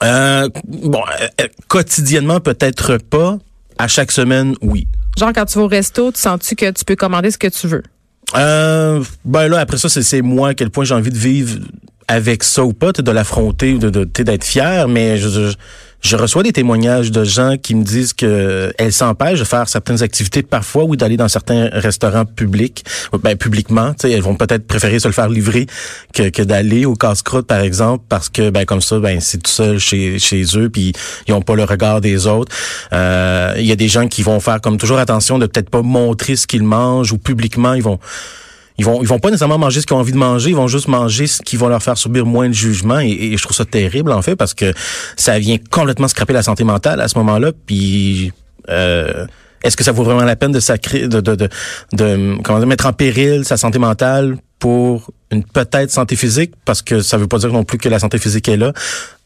Euh, 0.03 0.49
bon, 0.65 1.03
euh, 1.39 1.47
quotidiennement 1.67 2.39
peut-être 2.39 2.97
pas. 2.97 3.37
À 3.77 3.87
chaque 3.87 4.11
semaine, 4.11 4.53
oui. 4.61 4.87
Genre 5.17 5.31
quand 5.33 5.45
tu 5.45 5.57
vas 5.57 5.65
au 5.65 5.67
resto, 5.67 6.11
tu 6.11 6.19
sens-tu 6.19 6.55
que 6.55 6.69
tu 6.71 6.85
peux 6.85 6.95
commander 6.95 7.31
ce 7.31 7.37
que 7.37 7.47
tu 7.47 7.67
veux? 7.67 7.83
Euh, 8.35 9.03
ben 9.25 9.47
là, 9.47 9.59
après 9.59 9.77
ça, 9.77 9.89
c'est 9.89 10.21
moi 10.21 10.49
à 10.49 10.53
quel 10.53 10.69
point 10.69 10.83
j'ai 10.83 10.95
envie 10.95 11.11
de 11.11 11.17
vivre 11.17 11.59
avec 12.07 12.43
ça 12.43 12.63
ou 12.63 12.73
pas, 12.73 12.91
de 12.91 13.11
l'affronter 13.11 13.73
ou 13.73 13.77
de 13.79 14.03
d'être 14.03 14.43
fier, 14.43 14.87
mais 14.87 15.17
je, 15.17 15.29
je, 15.29 15.53
reçois 16.15 16.43
des 16.43 16.51
témoignages 16.51 17.11
de 17.11 17.23
gens 17.23 17.57
qui 17.61 17.75
me 17.75 17.83
disent 17.83 18.13
que 18.13 18.73
elles 18.77 18.93
s'empêchent 18.93 19.39
de 19.39 19.45
faire 19.45 19.69
certaines 19.69 20.01
activités 20.01 20.41
parfois 20.41 20.83
ou 20.83 20.95
d'aller 20.95 21.17
dans 21.17 21.27
certains 21.27 21.69
restaurants 21.71 22.25
publics, 22.25 22.83
ben 23.21 23.37
publiquement, 23.37 23.93
elles 24.03 24.21
vont 24.21 24.35
peut-être 24.35 24.65
préférer 24.65 24.99
se 24.99 25.07
le 25.07 25.13
faire 25.13 25.29
livrer 25.29 25.67
que, 26.13 26.29
que 26.29 26.41
d'aller 26.41 26.85
au 26.85 26.95
casse-croûte 26.95 27.45
par 27.45 27.59
exemple 27.59 28.03
parce 28.09 28.29
que 28.29 28.49
ben 28.49 28.65
comme 28.65 28.81
ça 28.81 28.99
ben 28.99 29.19
c'est 29.21 29.43
tout 29.43 29.51
seul 29.51 29.79
chez 29.79 30.17
chez 30.19 30.43
eux 30.55 30.69
puis 30.69 30.93
ils 31.27 31.33
ont 31.33 31.41
pas 31.41 31.55
le 31.55 31.63
regard 31.63 32.01
des 32.01 32.27
autres. 32.27 32.55
Euh, 32.93 33.53
il 33.57 33.65
y 33.65 33.71
a 33.71 33.75
des 33.75 33.87
gens 33.87 34.07
qui 34.07 34.23
vont 34.23 34.39
faire 34.39 34.59
comme 34.59 34.77
toujours 34.77 34.97
attention 34.97 35.37
de 35.37 35.45
peut-être 35.45 35.69
pas 35.69 35.81
montrer 35.81 36.35
ce 36.35 36.47
qu'ils 36.47 36.63
mangent 36.63 37.11
ou 37.11 37.17
publiquement 37.17 37.73
ils 37.73 37.83
vont 37.83 37.99
ils 38.81 38.85
vont 38.85 39.01
ils 39.03 39.07
vont 39.07 39.19
pas 39.19 39.29
nécessairement 39.29 39.59
manger 39.59 39.79
ce 39.81 39.85
qu'ils 39.85 39.95
ont 39.95 39.99
envie 39.99 40.11
de 40.11 40.17
manger, 40.17 40.49
ils 40.49 40.55
vont 40.55 40.67
juste 40.67 40.87
manger 40.87 41.27
ce 41.27 41.41
qui 41.43 41.55
va 41.55 41.69
leur 41.69 41.83
faire 41.83 41.97
subir 41.97 42.25
moins 42.25 42.49
de 42.49 42.53
jugement 42.53 42.99
et, 42.99 43.37
je 43.37 43.43
trouve 43.43 43.55
ça 43.55 43.65
terrible 43.65 44.11
en 44.11 44.23
fait 44.23 44.35
parce 44.35 44.55
que 44.55 44.73
ça 45.15 45.37
vient 45.37 45.57
complètement 45.69 46.07
scraper 46.07 46.33
la 46.33 46.41
santé 46.41 46.63
mentale 46.63 46.99
à 46.99 47.07
ce 47.07 47.17
moment-là 47.19 47.51
puis 47.67 48.33
euh, 48.69 49.27
est-ce 49.63 49.77
que 49.77 49.83
ça 49.83 49.91
vaut 49.91 50.03
vraiment 50.03 50.23
la 50.23 50.35
peine 50.35 50.51
de 50.51 50.59
sacrer 50.59 51.07
de 51.07 51.21
de, 51.21 51.35
de, 51.35 51.49
de 51.93 52.37
comment 52.43 52.57
dire, 52.57 52.67
mettre 52.67 52.87
en 52.87 52.93
péril 52.93 53.45
sa 53.45 53.57
santé 53.57 53.77
mentale 53.77 54.37
pour 54.57 55.11
une 55.31 55.43
peut-être 55.43 55.91
santé 55.91 56.15
physique? 56.15 56.53
Parce 56.65 56.81
que 56.81 57.01
ça 57.01 57.17
veut 57.17 57.27
pas 57.27 57.37
dire 57.37 57.53
non 57.53 57.63
plus 57.63 57.77
que 57.77 57.87
la 57.87 57.99
santé 57.99 58.17
physique 58.17 58.49
est 58.49 58.57
là. 58.57 58.73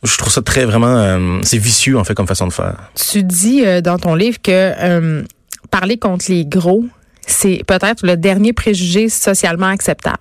Je 0.04 0.18
trouve 0.18 0.34
ça 0.34 0.42
très 0.42 0.66
vraiment 0.66 0.98
euh, 0.98 1.40
c'est 1.44 1.58
vicieux 1.58 1.98
en 1.98 2.04
fait 2.04 2.14
comme 2.14 2.28
façon 2.28 2.48
de 2.48 2.54
faire. 2.54 2.76
Tu 2.96 3.24
dis 3.24 3.66
euh, 3.66 3.80
dans 3.80 3.98
ton 3.98 4.16
livre 4.16 4.38
que 4.42 4.52
euh, 4.52 5.24
parler 5.72 5.98
contre 5.98 6.26
les 6.28 6.46
gros 6.46 6.84
c'est 7.28 7.62
peut-être 7.66 8.06
le 8.06 8.18
dernier 8.18 8.54
préjugé 8.54 9.10
socialement 9.10 9.68
acceptable. 9.68 10.18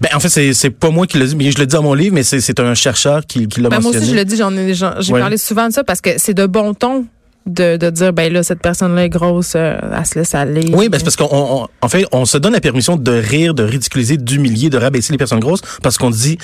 Ben 0.00 0.10
en 0.14 0.20
fait 0.20 0.28
c'est 0.28 0.52
c'est 0.52 0.70
pas 0.70 0.90
moi 0.90 1.06
qui 1.06 1.18
le 1.18 1.26
dis, 1.26 1.36
mais 1.36 1.50
je 1.50 1.58
le 1.58 1.66
dis 1.66 1.74
dans 1.74 1.82
mon 1.82 1.94
livre, 1.94 2.14
mais 2.14 2.22
c'est 2.22 2.40
c'est 2.40 2.60
un 2.60 2.74
chercheur 2.74 3.26
qui 3.26 3.48
qui 3.48 3.60
l'a 3.60 3.68
ben, 3.68 3.76
mentionné. 3.76 3.96
Moi 3.96 4.02
aussi 4.02 4.10
je 4.10 4.16
le 4.16 4.24
dis, 4.24 4.36
j'en 4.36 4.56
ai 4.56 4.74
j'ai 4.74 5.12
parlé 5.12 5.36
souvent 5.36 5.68
de 5.68 5.72
ça 5.72 5.84
parce 5.84 6.00
que 6.00 6.10
c'est 6.16 6.34
de 6.34 6.46
bon 6.46 6.74
ton 6.74 7.06
de, 7.46 7.76
de 7.76 7.90
dire 7.90 8.12
ben 8.12 8.32
là 8.32 8.42
cette 8.42 8.60
personne 8.60 8.94
là 8.94 9.04
est 9.04 9.10
grosse 9.10 9.52
euh, 9.54 9.76
elle 9.96 10.06
se 10.06 10.18
laisse 10.18 10.34
aller 10.34 10.70
oui 10.72 10.88
ben 10.88 10.98
c'est 10.98 11.04
parce 11.04 11.16
qu'en 11.16 11.68
en 11.80 11.88
fait 11.88 12.06
on 12.12 12.24
se 12.24 12.38
donne 12.38 12.54
la 12.54 12.60
permission 12.60 12.96
de 12.96 13.12
rire 13.12 13.54
de 13.54 13.62
ridiculiser 13.62 14.16
d'humilier 14.16 14.70
de 14.70 14.78
rabaisser 14.78 15.12
les 15.12 15.18
personnes 15.18 15.40
grosses 15.40 15.62
parce 15.82 15.98
qu'on 15.98 16.10
dit 16.10 16.38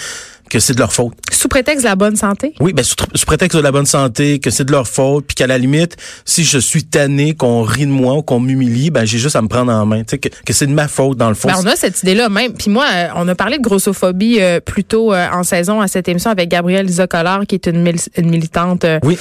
que 0.51 0.59
c'est 0.59 0.75
de 0.75 0.81
leur 0.81 0.93
faute. 0.93 1.15
Sous 1.33 1.49
prétexte 1.49 1.85
de 1.85 1.89
la 1.89 1.97
bonne 1.97 2.17
santé? 2.17 2.55
Oui, 2.61 2.75
ben 2.75 2.83
sous, 2.83 2.97
prétexte 3.25 3.57
de 3.57 3.63
la 3.63 3.73
bonne 3.73 3.87
santé, 3.87 4.41
que 4.41 4.51
c'est 4.51 4.65
de 4.65 4.73
leur 4.73 4.87
faute, 4.87 5.25
puis 5.27 5.37
qu'à 5.37 5.47
la 5.47 5.57
limite, 5.57 5.97
si 6.25 6.45
je 6.45 6.59
suis 6.59 6.85
tanné, 6.85 7.35
qu'on 7.35 7.63
rit 7.63 7.87
de 7.87 7.91
moi 7.91 8.15
ou 8.15 8.23
qu'on 8.23 8.41
m'humilie, 8.41 8.91
ben 8.91 9.05
j'ai 9.05 9.19
juste 9.19 9.37
à 9.37 9.43
me 9.43 9.49
prendre 9.49 9.73
en 9.73 9.87
main, 9.87 10.01
tu 10.01 10.11
sais, 10.11 10.19
que, 10.19 10.29
que 10.29 10.53
c'est 10.53 10.67
de 10.67 10.73
ma 10.73 10.89
faute 10.89 11.17
dans 11.17 11.29
le 11.29 11.35
fond. 11.35 11.49
Ben, 11.49 11.55
on 11.63 11.67
a 11.67 11.77
cette 11.77 12.03
idée-là 12.03 12.29
même. 12.29 12.53
Puis 12.53 12.71
moi, 12.71 12.85
euh, 12.93 13.09
on 13.15 13.29
a 13.29 13.35
parlé 13.35 13.59
de 13.59 13.63
grossophobie 13.63 14.39
euh, 14.41 14.61
plus 14.61 14.85
tôt 14.85 15.15
euh, 15.15 15.29
en 15.33 15.45
saison 15.45 15.81
à 15.81 15.87
cette 15.87 16.09
émission 16.09 16.31
avec 16.31 16.49
Gabrielle 16.49 16.87
Lisa 16.87 17.07
qui 17.49 17.55
est 17.55 17.67
une, 17.67 17.83
militante 18.19 18.85
oui. 19.05 19.19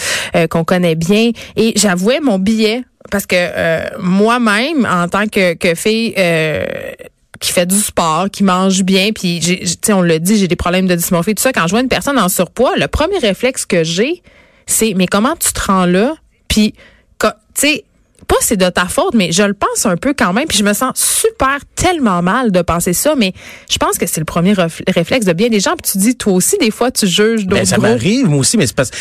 qu'on 0.50 0.64
connaît 0.64 0.96
bien. 0.96 1.32
Et 1.56 1.69
j'avouais 1.76 2.20
mon 2.20 2.40
billet 2.40 2.84
parce 3.12 3.26
que 3.26 3.98
moi-même, 4.00 4.86
en 4.86 5.08
tant 5.08 5.28
que, 5.28 5.54
que 5.54 5.76
fille 5.76 6.14
qui 7.40 7.52
fait 7.52 7.66
du 7.66 7.78
sport, 7.78 8.30
qui 8.30 8.44
mange 8.44 8.84
bien, 8.84 9.12
puis 9.14 9.40
tu 9.82 9.94
on 9.94 10.02
l'a 10.02 10.20
dit, 10.20 10.38
j'ai 10.38 10.48
des 10.48 10.56
problèmes 10.56 10.88
de 10.88 10.96
dysmorphie, 10.96 11.36
tout 11.36 11.42
ça. 11.42 11.54
Quand 11.54 11.68
je 11.68 11.72
vois 11.72 11.82
une 11.82 11.88
personne 11.88 12.20
en 12.20 12.30
surpoids, 12.30 12.76
le 12.76 12.88
premier 12.88 13.18
réflexe 13.18 13.66
que 13.66 13.84
j'ai, 13.84 14.22
c'est 14.66 14.94
mais 14.96 15.08
comment 15.08 15.36
tu 15.36 15.54
te 15.54 15.62
rends 15.62 15.86
là? 15.86 16.16
Puis 16.48 16.74
tu 17.20 17.28
sais 17.56 17.84
pas 18.30 18.36
c'est 18.42 18.58
de 18.58 18.70
ta 18.70 18.86
faute, 18.86 19.16
mais 19.16 19.32
je 19.32 19.42
le 19.42 19.56
pense 19.56 19.88
un 19.88 19.98
peu 19.98 20.14
quand 20.18 20.34
même. 20.34 20.46
Puis 20.48 20.60
je 20.60 20.64
me 20.64 20.74
sens 20.74 20.92
super 20.96 21.60
tellement 21.76 22.22
mal 22.22 22.52
de 22.52 22.62
penser 22.62 22.94
ça, 22.94 23.16
mais 23.18 23.34
je 23.70 23.78
pense 23.80 23.98
que 23.98 24.06
c'est 24.06 24.22
le 24.22 24.26
premier 24.26 24.54
réflexe 24.88 25.26
de 25.26 25.34
bien 25.34 25.50
des 25.50 25.60
gens. 25.60 25.72
Puis 25.72 25.92
tu 25.92 25.98
dis, 25.98 26.16
toi 26.16 26.34
aussi, 26.34 26.56
des 26.60 26.70
fois, 26.70 26.92
tu 26.92 27.08
juges 27.08 27.48
d'autres. 27.48 27.62
Ben, 27.62 27.66
ça 27.66 27.80
m'arrive, 27.80 28.28
moi 28.28 28.40
aussi, 28.40 28.58
mais 28.58 28.68
c'est 28.68 28.76
parce 28.76 28.92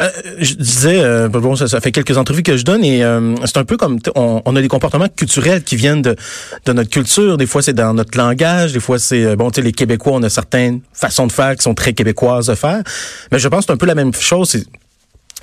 euh, 0.00 0.08
je 0.38 0.54
disais, 0.54 1.00
euh, 1.00 1.28
bon, 1.28 1.54
ça, 1.54 1.68
ça, 1.68 1.80
fait 1.82 1.92
quelques 1.92 2.16
entrevues 2.16 2.42
que 2.42 2.56
je 2.56 2.64
donne 2.64 2.82
et 2.82 3.04
euh, 3.04 3.34
c'est 3.44 3.58
un 3.58 3.64
peu 3.64 3.76
comme 3.76 3.98
on, 4.14 4.40
on, 4.44 4.56
a 4.56 4.62
des 4.62 4.68
comportements 4.68 5.08
culturels 5.14 5.62
qui 5.62 5.76
viennent 5.76 6.02
de, 6.02 6.16
de 6.64 6.72
notre 6.72 6.90
culture. 6.90 7.36
Des 7.36 7.46
fois, 7.46 7.60
c'est 7.60 7.74
dans 7.74 7.92
notre 7.92 8.16
langage. 8.16 8.72
Des 8.72 8.80
fois, 8.80 8.98
c'est 8.98 9.36
bon, 9.36 9.50
tu 9.50 9.56
sais, 9.56 9.62
les 9.62 9.72
Québécois, 9.72 10.14
on 10.14 10.22
a 10.22 10.30
certaines 10.30 10.80
façons 10.94 11.26
de 11.26 11.32
faire 11.32 11.54
qui 11.56 11.62
sont 11.62 11.74
très 11.74 11.92
québécoises 11.92 12.46
de 12.46 12.54
faire. 12.54 12.82
Mais 13.30 13.38
je 13.38 13.48
pense 13.48 13.60
que 13.60 13.66
c'est 13.66 13.72
un 13.72 13.76
peu 13.76 13.86
la 13.86 13.94
même 13.94 14.14
chose 14.14 14.56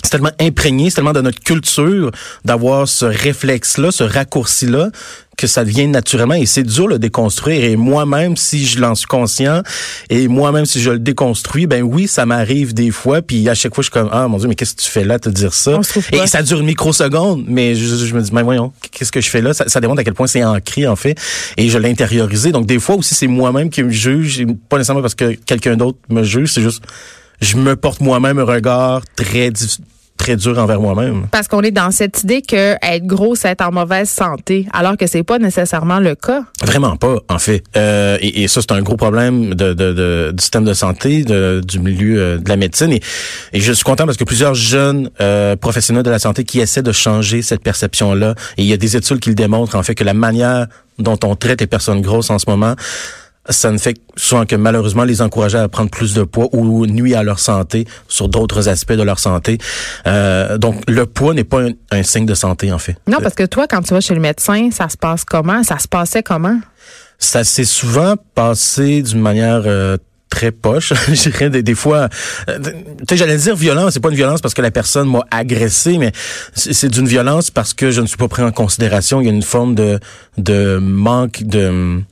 c'est 0.02 0.10
tellement 0.10 0.32
imprégné, 0.40 0.90
c'est 0.90 0.96
tellement 0.96 1.12
de 1.12 1.20
notre 1.20 1.40
culture 1.40 2.10
d'avoir 2.44 2.86
ce 2.86 3.06
réflexe-là, 3.06 3.90
ce 3.90 4.04
raccourci-là, 4.04 4.90
que 5.36 5.46
ça 5.46 5.64
devient 5.64 5.86
naturellement 5.86 6.34
et 6.34 6.46
c'est 6.46 6.62
dur 6.62 6.88
le 6.88 6.98
déconstruire. 6.98 7.62
Et 7.62 7.76
moi-même, 7.76 8.36
si 8.36 8.66
je 8.66 8.80
l'en 8.80 8.94
suis 8.94 9.06
conscient 9.06 9.62
et 10.08 10.28
moi-même, 10.28 10.64
si 10.64 10.80
je 10.80 10.90
le 10.90 10.98
déconstruis, 10.98 11.66
ben 11.66 11.82
oui, 11.82 12.08
ça 12.08 12.24
m'arrive 12.24 12.72
des 12.72 12.90
fois. 12.90 13.20
Puis 13.20 13.48
à 13.48 13.54
chaque 13.54 13.74
fois, 13.74 13.82
je 13.82 13.86
suis 13.86 13.92
comme, 13.92 14.08
ah 14.12 14.28
mon 14.28 14.38
Dieu, 14.38 14.48
mais 14.48 14.54
qu'est-ce 14.54 14.74
que 14.74 14.80
tu 14.80 14.90
fais 14.90 15.04
là, 15.04 15.18
te 15.18 15.28
dire 15.28 15.52
ça? 15.52 15.78
Et 16.12 16.26
ça 16.26 16.42
dure 16.42 16.60
une 16.60 16.66
microseconde, 16.66 17.44
mais 17.46 17.74
je, 17.74 18.14
me 18.14 18.22
dis, 18.22 18.30
mais 18.32 18.42
voyons, 18.42 18.72
qu'est-ce 18.90 19.12
que 19.12 19.20
je 19.20 19.28
fais 19.28 19.42
là? 19.42 19.52
Ça, 19.52 19.68
ça 19.68 19.80
démontre 19.80 20.00
à 20.00 20.04
quel 20.04 20.14
point 20.14 20.26
c'est 20.26 20.44
ancré, 20.44 20.86
en 20.86 20.96
fait. 20.96 21.18
Et 21.56 21.68
je 21.68 21.78
l'ai 21.78 21.90
intériorisé. 21.90 22.52
Donc 22.52 22.66
des 22.66 22.78
fois 22.78 22.96
aussi, 22.96 23.14
c'est 23.14 23.26
moi-même 23.26 23.68
qui 23.68 23.82
me 23.82 23.90
juge, 23.90 24.44
pas 24.68 24.78
nécessairement 24.78 25.02
parce 25.02 25.14
que 25.14 25.32
quelqu'un 25.32 25.76
d'autre 25.76 25.98
me 26.08 26.22
juge, 26.22 26.52
c'est 26.52 26.62
juste 26.62 26.82
je 27.40 27.56
me 27.56 27.76
porte 27.76 28.00
moi-même 28.00 28.38
un 28.38 28.44
regard 28.44 29.02
très 29.14 29.50
très 30.16 30.36
dur 30.36 30.58
envers 30.58 30.80
moi-même. 30.80 31.28
Parce 31.30 31.48
qu'on 31.48 31.62
est 31.62 31.70
dans 31.70 31.90
cette 31.90 32.22
idée 32.24 32.42
que 32.42 32.74
être 32.82 33.06
gros, 33.06 33.34
c'est 33.34 33.48
être 33.48 33.62
en 33.62 33.72
mauvaise 33.72 34.08
santé, 34.08 34.66
alors 34.72 34.96
que 34.96 35.06
c'est 35.06 35.22
pas 35.22 35.38
nécessairement 35.38 36.00
le 36.00 36.14
cas. 36.14 36.42
Vraiment 36.62 36.96
pas, 36.96 37.18
en 37.28 37.38
fait. 37.38 37.62
Euh, 37.76 38.18
et, 38.20 38.42
et, 38.42 38.48
ça, 38.48 38.60
c'est 38.60 38.72
un 38.72 38.82
gros 38.82 38.96
problème 38.96 39.54
de, 39.54 39.74
de, 39.74 39.92
de, 39.92 40.32
du 40.34 40.42
système 40.42 40.64
de 40.64 40.74
santé, 40.74 41.24
de, 41.24 41.60
du 41.64 41.78
milieu 41.78 42.20
euh, 42.20 42.38
de 42.38 42.48
la 42.48 42.56
médecine. 42.56 42.92
Et, 42.92 43.02
et, 43.52 43.60
je 43.60 43.72
suis 43.72 43.84
content 43.84 44.06
parce 44.06 44.16
que 44.16 44.24
plusieurs 44.24 44.54
jeunes 44.54 45.10
euh, 45.20 45.56
professionnels 45.56 46.02
de 46.02 46.10
la 46.10 46.18
santé 46.18 46.44
qui 46.44 46.60
essaient 46.60 46.82
de 46.82 46.92
changer 46.92 47.42
cette 47.42 47.62
perception-là. 47.62 48.34
Et 48.56 48.62
il 48.62 48.68
y 48.68 48.72
a 48.72 48.78
des 48.78 48.96
études 48.96 49.20
qui 49.20 49.28
le 49.28 49.34
démontrent, 49.34 49.76
en 49.76 49.82
fait, 49.82 49.94
que 49.94 50.04
la 50.04 50.14
manière 50.14 50.66
dont 50.98 51.18
on 51.24 51.36
traite 51.36 51.60
les 51.60 51.66
personnes 51.66 52.00
grosses 52.00 52.30
en 52.30 52.38
ce 52.38 52.48
moment, 52.48 52.74
ça 53.48 53.70
ne 53.70 53.78
fait 53.78 53.96
souvent 54.16 54.44
que 54.46 54.56
malheureusement 54.56 55.04
les 55.04 55.22
encourager 55.22 55.58
à 55.58 55.68
prendre 55.68 55.90
plus 55.90 56.14
de 56.14 56.22
poids 56.22 56.48
ou 56.52 56.86
nuit 56.86 57.14
à 57.14 57.22
leur 57.22 57.38
santé 57.38 57.86
sur 58.08 58.28
d'autres 58.28 58.68
aspects 58.68 58.92
de 58.92 59.02
leur 59.02 59.18
santé. 59.18 59.58
Euh, 60.06 60.58
donc 60.58 60.82
le 60.88 61.06
poids 61.06 61.34
n'est 61.34 61.44
pas 61.44 61.62
un, 61.90 62.02
signe 62.02 62.26
de 62.26 62.34
santé 62.34 62.72
en 62.72 62.78
fait. 62.78 62.96
Non, 63.08 63.18
parce 63.22 63.34
que 63.34 63.44
toi, 63.44 63.66
quand 63.68 63.82
tu 63.82 63.94
vas 63.94 64.00
chez 64.00 64.14
le 64.14 64.20
médecin, 64.20 64.70
ça 64.70 64.88
se 64.88 64.96
passe 64.96 65.24
comment? 65.24 65.62
Ça 65.62 65.78
se 65.78 65.88
passait 65.88 66.22
comment? 66.22 66.58
Ça 67.18 67.44
s'est 67.44 67.64
souvent 67.64 68.16
passé 68.34 69.02
d'une 69.02 69.20
manière 69.20 69.62
euh, 69.64 69.96
très 70.28 70.52
poche. 70.52 70.92
des, 71.40 71.62
des 71.62 71.74
fois, 71.74 72.08
euh, 72.48 72.58
tu 72.58 72.72
sais, 73.08 73.16
j'allais 73.16 73.38
dire 73.38 73.56
violence. 73.56 73.94
C'est 73.94 74.00
pas 74.00 74.10
une 74.10 74.16
violence 74.16 74.40
parce 74.40 74.54
que 74.54 74.62
la 74.62 74.70
personne 74.70 75.08
m'a 75.10 75.24
agressé, 75.30 75.98
mais 75.98 76.12
c'est 76.54 76.88
d'une 76.88 77.06
violence 77.06 77.50
parce 77.50 77.72
que 77.74 77.90
je 77.90 78.00
ne 78.00 78.06
suis 78.06 78.18
pas 78.18 78.28
pris 78.28 78.42
en 78.42 78.52
considération. 78.52 79.20
Il 79.20 79.26
y 79.26 79.30
a 79.30 79.32
une 79.32 79.42
forme 79.42 79.74
de 79.74 79.98
de 80.36 80.78
manque 80.78 81.42
de 81.42 82.02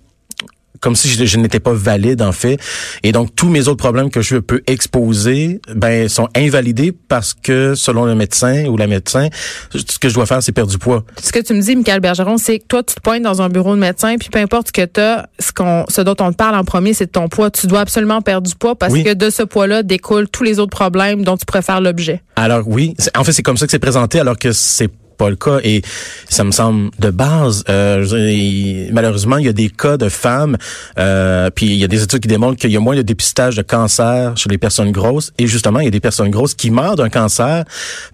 comme 0.80 0.96
si 0.96 1.08
je, 1.08 1.38
n'étais 1.38 1.60
pas 1.60 1.72
valide 1.72 2.22
en 2.22 2.32
fait. 2.32 2.58
Et 3.02 3.12
donc 3.12 3.34
tous 3.34 3.48
mes 3.48 3.68
autres 3.68 3.78
problèmes 3.78 4.10
que 4.10 4.20
je 4.20 4.36
peux 4.36 4.62
exposer, 4.66 5.60
ben 5.74 6.08
sont 6.08 6.28
invalidés 6.36 6.92
parce 6.92 7.34
que 7.34 7.74
selon 7.74 8.04
le 8.04 8.14
médecin 8.14 8.66
ou 8.66 8.76
la 8.76 8.86
médecin, 8.86 9.28
ce 9.74 9.98
que 9.98 10.08
je 10.08 10.14
dois 10.14 10.26
faire 10.26 10.42
c'est 10.42 10.52
perdre 10.52 10.70
du 10.70 10.78
poids. 10.78 11.04
Ce 11.22 11.32
que 11.32 11.40
tu 11.40 11.54
me 11.54 11.60
dis, 11.60 11.76
Michael 11.76 12.00
Bergeron, 12.00 12.38
c'est 12.38 12.58
que 12.58 12.66
toi 12.66 12.82
tu 12.82 12.94
te 12.94 13.00
pointes 13.00 13.22
dans 13.22 13.42
un 13.42 13.48
bureau 13.48 13.74
de 13.74 13.80
médecin, 13.80 14.16
puis 14.18 14.28
peu 14.28 14.38
importe 14.38 14.68
ce 14.68 14.72
que 14.72 14.84
tu 14.84 15.00
as, 15.00 15.28
ce 15.38 15.52
qu'on, 15.52 15.84
ce 15.88 16.00
dont 16.00 16.16
on 16.20 16.32
te 16.32 16.36
parle 16.36 16.56
en 16.56 16.64
premier, 16.64 16.94
c'est 16.94 17.06
de 17.06 17.12
ton 17.12 17.28
poids. 17.28 17.50
Tu 17.50 17.66
dois 17.66 17.80
absolument 17.80 18.22
perdre 18.22 18.48
du 18.48 18.54
poids 18.54 18.74
parce 18.74 18.94
que 18.94 19.14
de 19.14 19.30
ce 19.30 19.42
poids-là 19.42 19.82
découlent 19.82 20.28
tous 20.28 20.42
les 20.42 20.58
autres 20.58 20.70
problèmes 20.70 21.24
dont 21.24 21.36
tu 21.36 21.46
préfères 21.46 21.80
l'objet. 21.80 22.22
Alors 22.36 22.66
oui, 22.66 22.94
en 23.16 23.24
fait 23.24 23.32
c'est 23.32 23.42
comme 23.42 23.56
ça 23.56 23.66
que 23.66 23.70
c'est 23.70 23.78
présenté, 23.78 24.20
alors 24.20 24.38
que 24.38 24.52
c'est 24.52 24.90
pas 25.16 25.30
le 25.30 25.36
cas 25.36 25.58
et 25.62 25.82
ça 26.28 26.44
me 26.44 26.50
semble 26.50 26.90
de 26.98 27.10
base. 27.10 27.64
Euh, 27.68 28.88
malheureusement, 28.92 29.38
il 29.38 29.46
y 29.46 29.48
a 29.48 29.52
des 29.52 29.70
cas 29.70 29.96
de 29.96 30.08
femmes, 30.08 30.56
euh, 30.98 31.50
puis 31.50 31.66
il 31.66 31.76
y 31.76 31.84
a 31.84 31.88
des 31.88 32.02
études 32.02 32.20
qui 32.20 32.28
démontrent 32.28 32.58
qu'il 32.58 32.70
y 32.70 32.76
a 32.76 32.80
moins 32.80 32.96
de 32.96 33.02
dépistage 33.02 33.56
de 33.56 33.62
cancer 33.62 34.36
chez 34.36 34.48
les 34.48 34.58
personnes 34.58 34.92
grosses 34.92 35.32
et 35.38 35.46
justement, 35.46 35.80
il 35.80 35.84
y 35.84 35.88
a 35.88 35.90
des 35.90 36.00
personnes 36.00 36.30
grosses 36.30 36.54
qui 36.54 36.70
meurent 36.70 36.96
d'un 36.96 37.10
cancer 37.10 37.64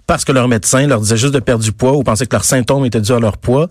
parce 0.07 0.25
que 0.25 0.31
leur 0.31 0.47
médecin 0.47 0.87
leur 0.87 1.01
disait 1.01 1.17
juste 1.17 1.33
de 1.33 1.39
perdre 1.39 1.63
du 1.63 1.71
poids 1.71 1.93
ou 1.93 2.03
pensait 2.03 2.25
que 2.25 2.35
leurs 2.35 2.45
symptômes 2.45 2.85
étaient 2.85 3.01
dus 3.01 3.13
à 3.13 3.19
leur 3.19 3.37
poids 3.37 3.67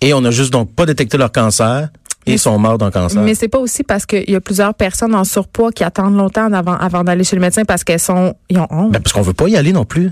et 0.00 0.14
on 0.14 0.20
n'a 0.20 0.30
juste 0.30 0.52
donc 0.52 0.72
pas 0.74 0.86
détecté 0.86 1.18
leur 1.18 1.32
cancer 1.32 1.88
et 2.26 2.38
sont 2.38 2.58
morts 2.58 2.78
d'un 2.78 2.90
cancer. 2.90 3.22
Mais 3.22 3.34
c'est 3.34 3.48
pas 3.48 3.58
aussi 3.58 3.82
parce 3.82 4.06
qu'il 4.06 4.28
y 4.28 4.36
a 4.36 4.40
plusieurs 4.40 4.74
personnes 4.74 5.14
en 5.14 5.24
surpoids 5.24 5.72
qui 5.72 5.84
attendent 5.84 6.16
longtemps 6.16 6.52
avant, 6.52 6.76
avant 6.76 7.04
d'aller 7.04 7.24
chez 7.24 7.36
le 7.36 7.42
médecin 7.42 7.64
parce 7.64 7.84
qu'elles 7.84 8.00
sont, 8.00 8.34
ils 8.50 8.58
ont 8.58 8.66
honte. 8.70 8.92
Ben, 8.92 9.00
parce 9.00 9.12
qu'on 9.12 9.22
veut 9.22 9.32
pas 9.32 9.48
y 9.48 9.56
aller 9.56 9.72
non 9.72 9.84
plus. 9.84 10.10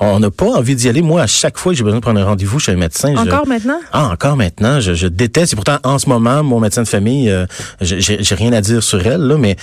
On 0.00 0.20
n'a 0.20 0.30
pas 0.30 0.46
envie 0.46 0.76
d'y 0.76 0.88
aller. 0.88 1.02
Moi, 1.02 1.22
à 1.22 1.26
chaque 1.26 1.58
fois 1.58 1.72
que 1.72 1.78
j'ai 1.78 1.84
besoin 1.84 1.98
de 1.98 2.02
prendre 2.02 2.20
un 2.20 2.24
rendez-vous 2.24 2.58
chez 2.60 2.72
un 2.72 2.76
médecin, 2.76 3.12
je- 3.14 3.20
Encore 3.20 3.46
maintenant? 3.48 3.80
Ah, 3.92 4.06
encore 4.12 4.36
maintenant, 4.36 4.78
je, 4.80 4.94
je 4.94 5.06
déteste. 5.08 5.54
Et 5.54 5.56
pourtant, 5.56 5.78
en 5.82 5.98
ce 5.98 6.08
moment, 6.08 6.42
mon 6.44 6.60
médecin 6.60 6.82
de 6.82 6.88
famille, 6.88 7.28
euh, 7.30 7.46
j'ai 7.80 8.34
rien 8.34 8.52
à 8.52 8.60
dire 8.60 8.82
sur 8.82 9.04
elle, 9.06 9.22
là, 9.22 9.36
mais 9.38 9.56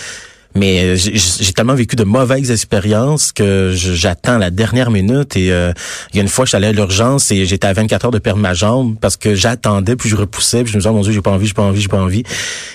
mais 0.58 0.96
j'ai 0.96 1.51
tellement 1.51 1.75
vécu 1.75 1.98
de 1.98 2.06
mauvaises 2.06 2.50
expériences 2.50 3.34
que 3.34 3.72
j'attends 3.75 4.38
la 4.38 4.51
dernière 4.51 4.89
minute. 4.89 5.36
Et 5.36 5.51
euh, 5.51 5.74
il 6.13 6.15
y 6.15 6.20
a 6.20 6.22
une 6.24 6.30
fois, 6.30 6.46
je 6.46 6.50
suis 6.51 6.56
allé 6.56 6.68
à 6.68 6.72
l'urgence 6.72 7.30
et 7.32 7.46
j'étais 7.46 7.68
à 7.68 7.74
24 7.74 8.06
heures 8.06 8.12
de 8.12 8.20
perdre 8.20 8.39
ma 8.39 8.54
jambe 8.54 8.96
parce 9.01 9.18
que 9.18 9.36
j'attendais, 9.36 9.98
puis 9.98 10.08
je 10.10 10.15
repoussais, 10.15 10.63
puis 10.63 10.72
je 10.72 10.77
me 10.77 10.82
disais, 10.82 10.89
oh 10.89 10.94
mon 10.94 11.01
Dieu, 11.01 11.12
j'ai 11.12 11.22
pas 11.22 11.32
envie, 11.32 11.48
j'ai 11.48 11.54
pas 11.54 11.63
envie, 11.63 11.82
j'ai 11.82 11.89
pas 11.89 11.98
envie. 12.00 12.24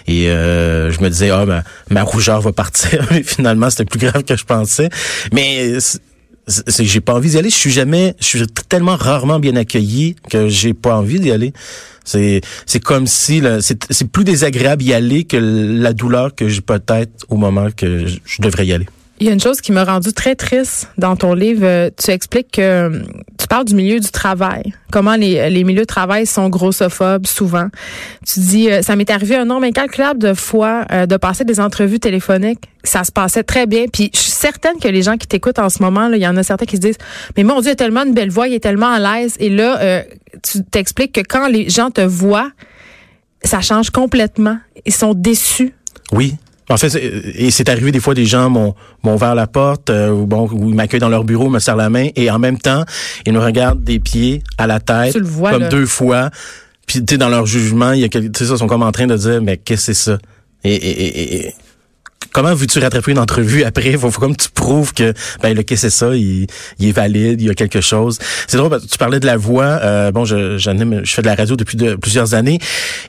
Et 0.06 0.28
euh, 0.28 0.92
je 0.92 1.00
me 1.00 1.08
disais, 1.08 1.30
ah, 1.30 1.46
ma, 1.46 1.62
ma 1.88 2.02
rougeur 2.02 2.42
va 2.42 2.52
partir. 2.52 3.06
Mais 3.12 3.22
finalement, 3.22 3.70
c'était 3.70 3.86
plus 3.86 3.98
grave 3.98 4.24
que 4.24 4.36
je 4.36 4.44
pensais. 4.44 4.90
Mais 5.32 5.78
c'est- 6.46 6.68
c'est 6.70 6.84
j'ai 6.84 7.00
pas 7.00 7.14
envie 7.14 7.30
d'y 7.30 7.38
aller. 7.38 7.50
Je 7.50 7.56
suis 7.56 7.70
jamais, 7.70 8.14
je 8.20 8.24
suis 8.26 8.46
tellement 8.68 8.96
rarement 8.96 9.38
bien 9.38 9.56
accueilli 9.56 10.16
que 10.28 10.48
j'ai 10.48 10.74
pas 10.74 10.96
envie 10.96 11.20
d'y 11.20 11.30
aller. 11.30 11.52
C'est 12.04 12.40
c'est 12.66 12.80
comme 12.80 13.06
si 13.06 13.42
c'est 13.90 14.08
plus 14.10 14.24
désagréable 14.24 14.82
y 14.82 14.92
aller 14.92 15.24
que 15.24 15.36
la 15.36 15.92
douleur 15.92 16.34
que 16.34 16.48
j'ai 16.48 16.60
peut-être 16.62 17.24
au 17.28 17.36
moment 17.36 17.68
que 17.76 18.06
je 18.06 18.42
devrais 18.42 18.66
y 18.66 18.72
aller. 18.72 18.86
Il 19.20 19.26
y 19.26 19.28
a 19.28 19.32
une 19.34 19.40
chose 19.40 19.60
qui 19.60 19.70
m'a 19.70 19.84
rendu 19.84 20.14
très 20.14 20.34
triste 20.34 20.88
dans 20.96 21.14
ton 21.14 21.34
livre. 21.34 21.60
Euh, 21.64 21.90
Tu 22.02 22.10
expliques 22.10 22.52
que 22.52 22.60
euh, 22.62 23.02
tu 23.38 23.46
parles 23.46 23.66
du 23.66 23.74
milieu 23.74 24.00
du 24.00 24.10
travail. 24.10 24.72
Comment 24.90 25.14
les, 25.14 25.50
les 25.50 25.62
milieux 25.62 25.82
de 25.82 25.86
travail 25.86 26.24
sont 26.24 26.48
grossophobes 26.48 27.26
souvent. 27.26 27.68
Tu 28.26 28.40
dis, 28.40 28.70
euh, 28.70 28.80
ça 28.80 28.96
m'est 28.96 29.10
arrivé 29.10 29.36
un 29.36 29.44
nombre 29.44 29.66
incalculable 29.66 30.18
de 30.18 30.32
fois 30.32 30.86
de 30.86 31.16
passer 31.18 31.44
des 31.44 31.60
entrevues 31.60 32.00
téléphoniques. 32.00 32.70
Ça 32.82 33.04
se 33.04 33.12
passait 33.12 33.42
très 33.42 33.66
bien. 33.66 33.84
Puis 33.92 34.10
je 34.14 34.20
suis 34.20 34.30
certaine 34.32 34.78
que 34.80 34.88
les 34.88 35.02
gens 35.02 35.18
qui 35.18 35.26
t'écoutent 35.26 35.58
en 35.58 35.68
ce 35.68 35.82
moment, 35.82 36.08
là, 36.08 36.16
il 36.16 36.22
y 36.22 36.26
en 36.26 36.38
a 36.38 36.42
certains 36.42 36.64
qui 36.64 36.76
se 36.76 36.80
disent, 36.80 36.98
mais 37.36 37.44
mon 37.44 37.60
Dieu, 37.60 37.70
il 37.70 37.72
a 37.72 37.76
tellement 37.76 38.04
une 38.04 38.14
belle 38.14 38.30
voix, 38.30 38.48
il 38.48 38.54
est 38.54 38.60
tellement 38.60 38.90
à 38.90 38.98
l'aise. 38.98 39.36
Et 39.38 39.50
là, 39.50 39.78
euh, 39.82 40.02
tu 40.42 40.64
t'expliques 40.64 41.12
que 41.12 41.20
quand 41.20 41.46
les 41.46 41.68
gens 41.68 41.90
te 41.90 42.00
voient, 42.00 42.50
ça 43.44 43.60
change 43.60 43.90
complètement. 43.90 44.58
Ils 44.86 44.94
sont 44.94 45.12
déçus. 45.12 45.74
Oui. 46.12 46.36
En 46.70 46.76
fait, 46.76 46.88
c'est- 46.88 47.12
et 47.34 47.50
c'est 47.50 47.68
arrivé 47.68 47.90
des 47.92 48.00
fois 48.00 48.14
des 48.14 48.24
gens 48.26 48.48
m'ont 48.48 48.74
m'ont 49.02 49.14
ouvert 49.16 49.34
la 49.34 49.46
porte 49.46 49.90
euh, 49.90 50.10
ou 50.10 50.26
bon 50.26 50.48
ou 50.52 50.68
ils 50.68 50.74
m'accueillent 50.74 51.00
dans 51.00 51.08
leur 51.08 51.24
bureau, 51.24 51.50
me 51.50 51.58
serrent 51.58 51.76
la 51.76 51.90
main 51.90 52.08
et 52.16 52.30
en 52.30 52.38
même 52.38 52.58
temps 52.58 52.84
ils 53.26 53.32
nous 53.32 53.40
regardent 53.40 53.82
des 53.82 53.98
pieds 53.98 54.42
à 54.56 54.66
la 54.66 54.78
tête 54.80 55.12
Tu 55.12 55.18
le 55.20 55.26
vois, 55.26 55.50
comme 55.52 55.62
là. 55.62 55.68
deux 55.68 55.86
fois. 55.86 56.30
Puis 56.86 57.04
tu 57.04 57.14
sais 57.14 57.18
dans 57.18 57.28
leur 57.28 57.46
jugement, 57.46 57.92
il 57.92 58.00
y 58.00 58.04
a 58.04 58.08
quel- 58.08 58.30
tu 58.30 58.38
sais 58.38 58.46
ça 58.46 58.54
ils 58.54 58.58
sont 58.58 58.66
comme 58.66 58.82
en 58.82 58.92
train 58.92 59.06
de 59.06 59.16
dire 59.16 59.42
mais 59.42 59.56
qu'est-ce 59.56 59.88
que 59.88 59.92
c'est 59.94 60.10
ça? 60.12 60.18
Et, 60.64 60.74
et, 60.74 61.06
et- 61.06 61.46
et- 61.48 61.54
Comment 62.32 62.54
veux-tu 62.54 62.78
rattraper 62.78 63.10
une 63.10 63.18
entrevue 63.18 63.64
après? 63.64 63.92
Faut, 63.96 64.10
faut 64.10 64.20
comme 64.20 64.36
tu 64.36 64.48
prouves 64.50 64.94
que 64.94 65.12
ben 65.42 65.54
le 65.54 65.62
que 65.64 65.74
c'est 65.74 65.90
ça, 65.90 66.14
il, 66.14 66.46
il 66.78 66.88
est 66.88 66.92
valide, 66.92 67.40
il 67.40 67.48
y 67.48 67.50
a 67.50 67.54
quelque 67.54 67.80
chose. 67.80 68.18
C'est 68.46 68.56
drôle, 68.56 68.78
tu 68.80 68.98
parlais 68.98 69.18
de 69.18 69.26
la 69.26 69.36
voix. 69.36 69.64
Euh, 69.82 70.12
bon, 70.12 70.24
je, 70.24 70.56
je 70.56 71.12
fais 71.12 71.22
de 71.22 71.26
la 71.26 71.34
radio 71.34 71.56
depuis 71.56 71.76
de, 71.76 71.96
plusieurs 71.96 72.34
années. 72.34 72.58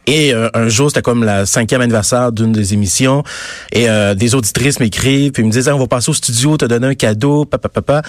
Et 0.07 0.33
euh, 0.33 0.49
un 0.55 0.69
jour, 0.69 0.89
c'était 0.89 1.03
comme 1.03 1.23
la 1.23 1.45
cinquième 1.45 1.81
anniversaire 1.81 2.31
d'une 2.31 2.51
des 2.51 2.73
émissions. 2.73 3.23
Et 3.71 3.89
euh, 3.89 4.15
des 4.15 4.33
auditrices 4.33 4.79
m'écrivent, 4.79 5.31
puis 5.31 5.43
ils 5.43 5.45
me 5.45 5.51
disent 5.51 5.69
Ah, 5.69 5.75
on 5.75 5.79
va 5.79 5.87
passer 5.87 6.09
au 6.09 6.15
studio, 6.15 6.57
te 6.57 6.65
donner 6.65 6.87
un 6.87 6.95
cadeau, 6.95 7.45
papa, 7.45 7.69
papa. 7.69 8.01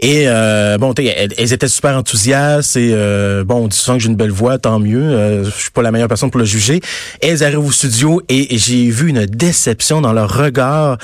Et 0.00 0.24
euh, 0.26 0.76
bon, 0.78 0.92
elles, 0.94 1.52
étaient 1.52 1.68
super 1.68 1.96
enthousiastes 1.96 2.76
et 2.76 2.90
euh, 2.92 3.44
bon, 3.44 3.64
on 3.64 3.68
dit 3.68 3.76
souvent 3.76 3.96
que 3.96 4.02
j'ai 4.02 4.08
une 4.08 4.16
belle 4.16 4.30
voix, 4.30 4.58
tant 4.58 4.78
mieux. 4.78 5.02
Euh, 5.02 5.44
je 5.44 5.50
suis 5.50 5.70
pas 5.70 5.82
la 5.82 5.92
meilleure 5.92 6.08
personne 6.08 6.30
pour 6.30 6.40
le 6.40 6.44
juger. 6.44 6.80
Elles 7.22 7.44
arrivent 7.44 7.64
au 7.64 7.72
studio 7.72 8.20
et 8.28 8.58
j'ai 8.58 8.90
vu 8.90 9.08
une 9.08 9.26
déception 9.26 10.00
dans 10.00 10.12
leur 10.12 10.36
regard 10.36 10.98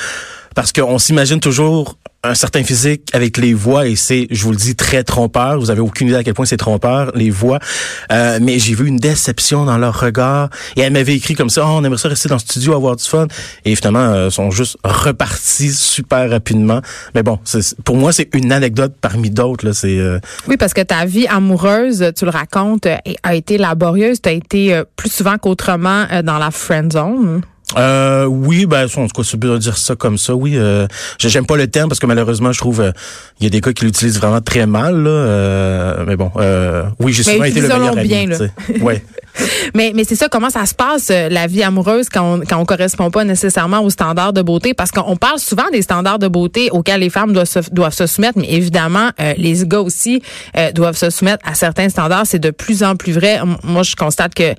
parce 0.54 0.72
qu'on 0.72 0.98
s'imagine 0.98 1.40
toujours 1.40 1.96
un 2.22 2.34
certain 2.34 2.62
physique 2.62 3.08
avec 3.14 3.38
les 3.38 3.54
voix 3.54 3.86
et 3.86 3.96
c'est, 3.96 4.26
je 4.30 4.44
vous 4.44 4.50
le 4.50 4.56
dis, 4.56 4.76
très 4.76 5.04
trompeur. 5.04 5.58
Vous 5.58 5.70
avez 5.70 5.80
aucune 5.80 6.08
idée 6.08 6.16
à 6.16 6.24
quel 6.24 6.34
point 6.34 6.44
c'est 6.44 6.58
trompeur, 6.58 7.12
les 7.14 7.30
voix. 7.30 7.58
Euh, 8.12 8.38
mais 8.42 8.58
j'ai 8.58 8.74
vu 8.74 8.86
une 8.86 8.98
déception 8.98 9.64
dans 9.64 9.78
leur 9.78 9.98
regard 9.98 10.50
et 10.76 10.82
elles 10.82 10.92
m'avaient 10.92 11.16
écrit 11.16 11.34
comme 11.34 11.48
ça, 11.48 11.62
oh, 11.64 11.70
on 11.76 11.84
aimerait 11.84 11.98
ça 11.98 12.08
rester 12.08 12.28
dans 12.28 12.34
le 12.34 12.40
studio, 12.40 12.74
avoir 12.74 12.96
du 12.96 13.04
fun. 13.04 13.26
Et 13.64 13.74
finalement, 13.74 14.00
euh, 14.00 14.30
sont 14.30 14.50
juste 14.50 14.76
repartis 14.84 15.72
super 15.72 16.28
rapidement. 16.28 16.80
Mais 17.14 17.22
bon, 17.22 17.38
pour 17.84 17.96
moi, 17.96 18.12
c'est 18.12 18.28
une 18.34 18.52
anecdote 18.52 18.94
parmi 19.00 19.30
d'autres. 19.30 19.64
Là, 19.64 19.72
c'est 19.72 19.98
euh, 19.98 20.18
Oui, 20.46 20.56
parce 20.56 20.74
que 20.74 20.82
ta 20.82 21.06
vie 21.06 21.26
amoureuse, 21.26 22.12
tu 22.16 22.24
le 22.26 22.30
racontes, 22.30 22.86
euh, 22.86 22.96
a 23.22 23.34
été 23.34 23.58
laborieuse. 23.58 24.20
Tu 24.20 24.28
as 24.28 24.32
été 24.32 24.74
euh, 24.74 24.84
plus 24.96 25.10
souvent 25.10 25.38
qu'autrement 25.38 26.06
euh, 26.12 26.22
dans 26.22 26.38
la 26.38 26.50
friend 26.50 26.92
zone. 26.92 27.42
Euh, 27.76 28.24
oui, 28.24 28.66
ben, 28.66 28.84
en 28.96 29.06
tout 29.06 29.14
cas, 29.14 29.22
c'est 29.24 29.38
bien 29.38 29.52
de 29.52 29.58
dire 29.58 29.76
ça 29.76 29.94
comme 29.96 30.18
ça. 30.18 30.34
Oui, 30.34 30.54
euh, 30.56 30.86
j'aime 31.18 31.46
pas 31.46 31.56
le 31.56 31.66
terme 31.68 31.88
parce 31.88 32.00
que 32.00 32.06
malheureusement, 32.06 32.52
je 32.52 32.58
trouve 32.58 32.80
euh, 32.80 32.92
il 33.40 33.44
y 33.44 33.46
a 33.46 33.50
des 33.50 33.60
cas 33.60 33.72
qui 33.72 33.84
l'utilisent 33.84 34.18
vraiment 34.18 34.40
très 34.40 34.66
mal. 34.66 35.02
Là, 35.02 35.10
euh, 35.10 36.04
mais 36.06 36.16
bon, 36.16 36.30
euh, 36.36 36.84
oui, 36.98 37.12
j'ai 37.12 37.22
Mais 37.26 37.32
souvent 37.32 37.44
été 37.44 37.60
le 37.60 37.68
meilleur 37.68 37.98
ami. 37.98 38.08
bien, 38.08 38.26
là. 38.26 38.38
ouais. 38.80 39.04
Mais, 39.74 39.92
mais 39.94 40.04
c'est 40.04 40.16
ça, 40.16 40.28
comment 40.28 40.50
ça 40.50 40.66
se 40.66 40.74
passe, 40.74 41.08
euh, 41.10 41.28
la 41.28 41.46
vie 41.46 41.62
amoureuse, 41.62 42.08
quand 42.08 42.34
on, 42.34 42.40
quand 42.40 42.58
on 42.58 42.64
correspond 42.64 43.10
pas 43.10 43.24
nécessairement 43.24 43.80
aux 43.80 43.90
standards 43.90 44.32
de 44.32 44.42
beauté? 44.42 44.74
Parce 44.74 44.90
qu'on 44.90 45.16
parle 45.16 45.38
souvent 45.38 45.68
des 45.72 45.82
standards 45.82 46.18
de 46.18 46.28
beauté 46.28 46.70
auxquels 46.70 47.00
les 47.00 47.10
femmes 47.10 47.32
doivent 47.32 47.46
se, 47.46 47.60
doivent 47.70 47.94
se 47.94 48.06
soumettre, 48.06 48.38
mais 48.38 48.50
évidemment, 48.50 49.10
euh, 49.20 49.34
les 49.36 49.66
gars 49.66 49.80
aussi 49.80 50.22
euh, 50.56 50.72
doivent 50.72 50.96
se 50.96 51.10
soumettre 51.10 51.46
à 51.48 51.54
certains 51.54 51.88
standards. 51.88 52.26
C'est 52.26 52.38
de 52.38 52.50
plus 52.50 52.82
en 52.82 52.96
plus 52.96 53.12
vrai. 53.12 53.38
Moi, 53.62 53.82
je 53.82 53.96
constate 53.96 54.34
que 54.34 54.54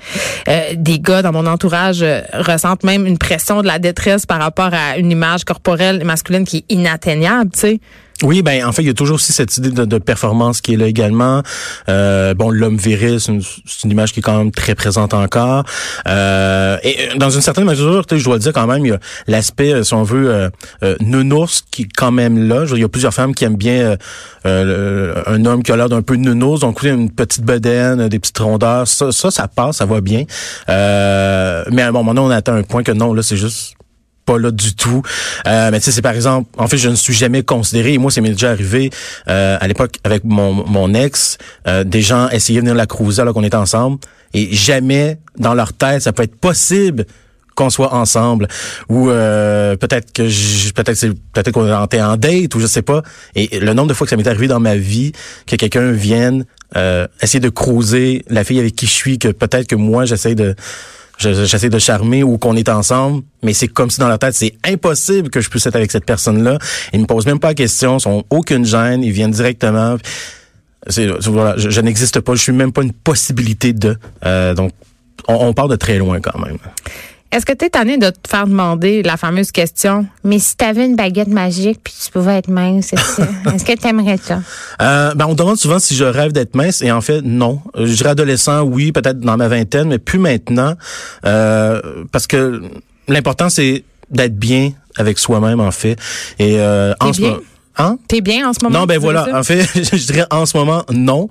euh, 0.48 0.62
des 0.76 1.00
gars 1.00 1.22
dans 1.22 1.32
mon 1.32 1.46
entourage 1.46 2.02
euh, 2.02 2.22
ressentent 2.34 2.84
même 2.84 3.06
une 3.06 3.18
pression 3.18 3.62
de 3.62 3.68
la 3.68 3.80
détresse 3.80 4.26
par 4.26 4.40
rapport 4.40 4.72
à 4.74 4.98
une 4.98 5.12
image 5.12 5.44
corporelle 5.44 6.04
masculine 6.04 6.46
qui 6.46 6.58
est 6.58 6.66
inatteignable, 6.70 7.52
tu 7.52 7.60
sais. 7.60 7.80
Oui, 8.24 8.44
ben 8.44 8.64
en 8.66 8.72
fait, 8.72 8.84
il 8.84 8.88
y 8.88 8.92
a 8.92 8.94
toujours 8.94 9.16
aussi 9.16 9.34
cette 9.34 9.58
idée 9.58 9.72
de, 9.72 9.84
de 9.84 9.98
performance 9.98 10.62
qui 10.62 10.74
est 10.74 10.78
là 10.78 10.86
également. 10.86 11.42
Euh, 11.90 12.36
bon, 12.36 12.52
l'homme 12.52 12.78
viril, 12.78 13.20
c'est 13.20 13.32
une, 13.32 13.42
une 13.84 13.92
image 13.92 14.14
qui 14.14 14.20
est 14.20 14.24
quand 14.24 14.38
même 14.38 14.52
très 14.52 14.76
présente 14.76 15.16
encore. 15.16 15.64
Euh, 16.08 16.78
et 16.84 16.98
euh, 17.00 17.16
dans 17.18 17.32
une 17.32 17.42
certaine 17.42 17.66
mesure, 17.66 18.04
je 18.12 18.24
dois 18.24 18.36
le 18.36 18.40
dire 18.40 18.54
quand 18.54 18.68
même, 18.68 18.86
il 18.86 18.90
y 18.90 18.92
a 18.92 19.00
l'aspect, 19.28 19.74
euh, 19.74 19.84
si 19.84 19.96
on 19.96 20.04
veut, 20.04 20.30
euh, 20.30 20.50
euh, 20.84 20.96
nounours 21.00 21.64
qui 21.72 21.84
est 21.84 21.88
quand 21.96 22.12
même 22.12 22.48
là. 22.48 22.66
Il 22.72 22.78
y 22.80 22.84
a 22.84 22.90
plusieurs 22.90 23.14
femmes 23.14 23.34
qui 23.34 23.44
aiment 23.44 23.58
bien 23.58 23.96
le- 24.46 25.14
un 25.26 25.46
homme 25.46 25.64
qui 25.64 25.72
a 25.72 25.76
l'air 25.76 25.90
d'un 25.90 26.04
peu 26.04 26.16
nounours, 26.16 26.60
donc 26.62 26.84
une 26.84 27.10
petite 27.10 27.44
bedaine, 27.44 28.08
des 28.08 28.20
petites 28.20 28.38
rondeurs. 28.38 28.88
Ça, 28.88 29.12
ça, 29.12 29.32
ça 29.32 29.48
passe, 29.48 29.78
ça 29.78 29.86
va 29.86 30.00
bien. 30.00 30.26
Mais 30.68 31.82
à 31.82 31.88
un 31.88 31.92
moment 31.92 32.14
donné, 32.14 32.28
on 32.28 32.30
atteint 32.30 32.56
un 32.56 32.64
point 32.64 32.84
que 32.84 32.92
non, 32.92 33.14
là, 33.14 33.24
c'est 33.24 33.38
juste 33.38 33.74
pas 34.26 34.38
là 34.38 34.52
du 34.52 34.76
tout. 34.76 35.02
Euh, 35.48 35.70
mais 35.72 35.80
tu 35.80 35.86
sais, 35.86 35.92
c'est 35.92 36.02
par 36.02 36.14
exemple, 36.14 36.50
en 36.58 36.68
fait, 36.68 36.78
je 36.78 36.90
ne 36.90 36.96
suis 36.96 37.14
jamais 37.14 37.44
considéré, 37.44 37.94
et 37.94 37.98
moi, 37.98 38.12
ça 38.12 38.22
m'est 38.22 38.30
déjà 38.30 38.52
arrivé, 38.52 38.90
euh, 39.28 39.58
à 39.60 39.68
l'époque, 39.68 39.98
avec 40.04 40.24
mon, 40.24 40.54
mon 40.54 40.94
ex, 40.94 41.38
euh, 41.68 41.84
des 41.84 42.02
gens 42.02 42.30
essayaient 42.30 42.60
de 42.60 42.66
venir 42.66 42.76
la 42.76 42.86
cruiser 42.86 43.22
alors 43.22 43.34
qu'on 43.34 43.44
était 43.44 43.58
ensemble, 43.58 44.00
et 44.34 44.54
jamais, 44.54 45.18
dans 45.38 45.54
leur 45.54 45.74
tête, 45.74 46.02
ça 46.02 46.14
peut 46.14 46.24
être 46.24 46.36
possible 46.36 47.06
qu'on 47.56 47.70
soit 47.70 47.94
ensemble 47.94 48.48
ou 48.90 49.10
euh, 49.10 49.76
peut-être 49.76 50.14
que 50.14 50.24
peut-être 50.72 50.96
c'est 50.96 51.10
peut-être 51.10 51.52
qu'on 51.52 51.84
était 51.84 52.02
en 52.02 52.18
date 52.18 52.56
ou 52.56 52.60
je 52.60 52.66
sais 52.66 52.82
pas 52.82 53.02
et 53.36 53.60
le 53.60 53.74
nombre 53.74 53.90
de 53.90 53.94
fois 53.94 54.06
que 54.06 54.10
ça 54.12 54.18
m'est 54.18 54.28
arrivé 54.28 54.48
dans 54.48 54.60
ma 54.60 54.78
vie 54.78 55.12
que 55.46 55.56
quelqu'un 55.58 55.92
vienne 55.92 56.46
euh, 56.78 57.08
essayer 57.22 57.40
de 57.40 57.50
cruiser 57.50 58.24
la 58.30 58.44
fille 58.44 58.60
avec 58.60 58.76
qui 58.76 58.86
je 58.86 58.92
suis 58.92 59.20
que 59.20 59.28
peut-être 59.28 59.68
que 59.68 59.76
moi 59.76 60.06
j'essaie 60.06 60.36
de 60.36 60.56
j'essaie 61.22 61.70
de 61.70 61.80
charmer 61.80 62.24
ou 62.24 62.38
qu'on 62.38 62.56
est 62.56 62.70
ensemble, 62.70 63.24
mais 63.44 63.54
c'est 63.54 63.68
comme 63.68 63.90
si 63.90 64.00
dans 64.00 64.08
leur 64.08 64.20
tête, 64.20 64.34
c'est 64.34 64.54
impossible 64.66 65.30
que 65.30 65.42
je 65.42 65.50
puisse 65.50 65.66
être 65.66 65.76
avec 65.76 65.92
cette 65.92 66.06
personne-là. 66.06 66.58
Ils 66.94 67.02
me 67.02 67.06
posent 67.06 67.26
même 67.26 67.40
pas 67.40 67.50
la 67.50 67.54
question, 67.54 67.98
ils 67.98 68.08
ont 68.08 68.24
aucune 68.30 68.66
gêne, 68.66 69.04
ils 69.04 69.12
viennent 69.12 69.32
directement. 69.32 69.98
C'est, 70.88 71.08
voilà, 71.28 71.56
je, 71.58 71.70
je 71.70 71.82
n'existe 71.82 72.20
pas, 72.22 72.34
je 72.34 72.42
suis 72.42 72.52
même 72.52 72.72
pas 72.72 72.82
une 72.82 72.94
possibilité 72.94 73.72
de. 73.74 73.98
Euh, 74.26 74.56
donc, 74.56 74.72
on, 75.28 75.36
on 75.36 75.54
part 75.54 75.68
de 75.68 75.76
très 75.76 75.98
loin 75.98 76.20
quand 76.20 76.40
même. 76.40 76.58
Est-ce 77.32 77.46
que 77.46 77.54
tu 77.54 77.66
es 77.66 77.70
tanné 77.70 77.98
de 77.98 78.10
te 78.10 78.28
faire 78.28 78.46
demander 78.46 79.04
la 79.04 79.16
fameuse 79.16 79.52
question, 79.54 80.06
mais 80.26 80.38
si 80.38 80.58
tu 80.58 80.66
avais 80.66 80.86
une 80.86 80.98
baguette 80.98 81.30
magique 81.30 81.80
puis 81.82 81.94
tu 82.04 82.12
pouvais 82.12 82.34
être 82.38 82.50
mince, 82.50 82.92
est-ce 82.92 83.64
que 83.64 83.74
tu 83.82 83.88
aimerais 83.88 84.18
ça? 84.18 84.42
Euh, 84.82 85.14
ben, 85.16 85.28
on 85.28 85.34
demande 85.34 85.58
souvent 85.58 85.80
si 85.80 85.96
je 85.96 86.04
rêve 86.04 86.34
d'être 86.34 86.56
mince 86.56 86.82
et 86.82 86.92
en 86.92 87.00
fait 87.00 87.22
non. 87.22 87.62
Euh, 87.78 87.86
Je 87.86 87.94
dirais 87.94 88.10
adolescent, 88.10 88.64
oui, 88.64 88.92
peut-être 88.92 89.22
dans 89.22 89.38
ma 89.38 89.48
vingtaine, 89.48 89.88
mais 89.88 89.98
plus 89.98 90.20
maintenant 90.20 90.76
euh, 91.26 91.82
parce 92.12 92.28
que 92.28 92.62
l'important 93.08 93.50
c'est 93.50 93.86
d'être 94.10 94.36
bien 94.36 94.74
avec 94.98 95.18
soi-même 95.18 95.62
en 95.62 95.72
fait. 95.72 95.98
Et 96.38 96.60
euh, 96.60 96.94
en 97.00 97.14
ce 97.14 97.22
moment, 97.22 97.38
Hein? 97.78 97.98
T'es 98.08 98.22
bien 98.22 98.48
en 98.50 98.54
ce 98.54 98.60
moment? 98.64 98.80
Non, 98.80 98.86
ben 98.86 99.00
voilà. 99.00 99.28
En 99.34 99.44
fait, 99.44 99.62
je 99.76 100.06
dirais 100.06 100.26
en 100.30 100.46
ce 100.46 100.58
moment, 100.58 100.84
non. 100.92 101.30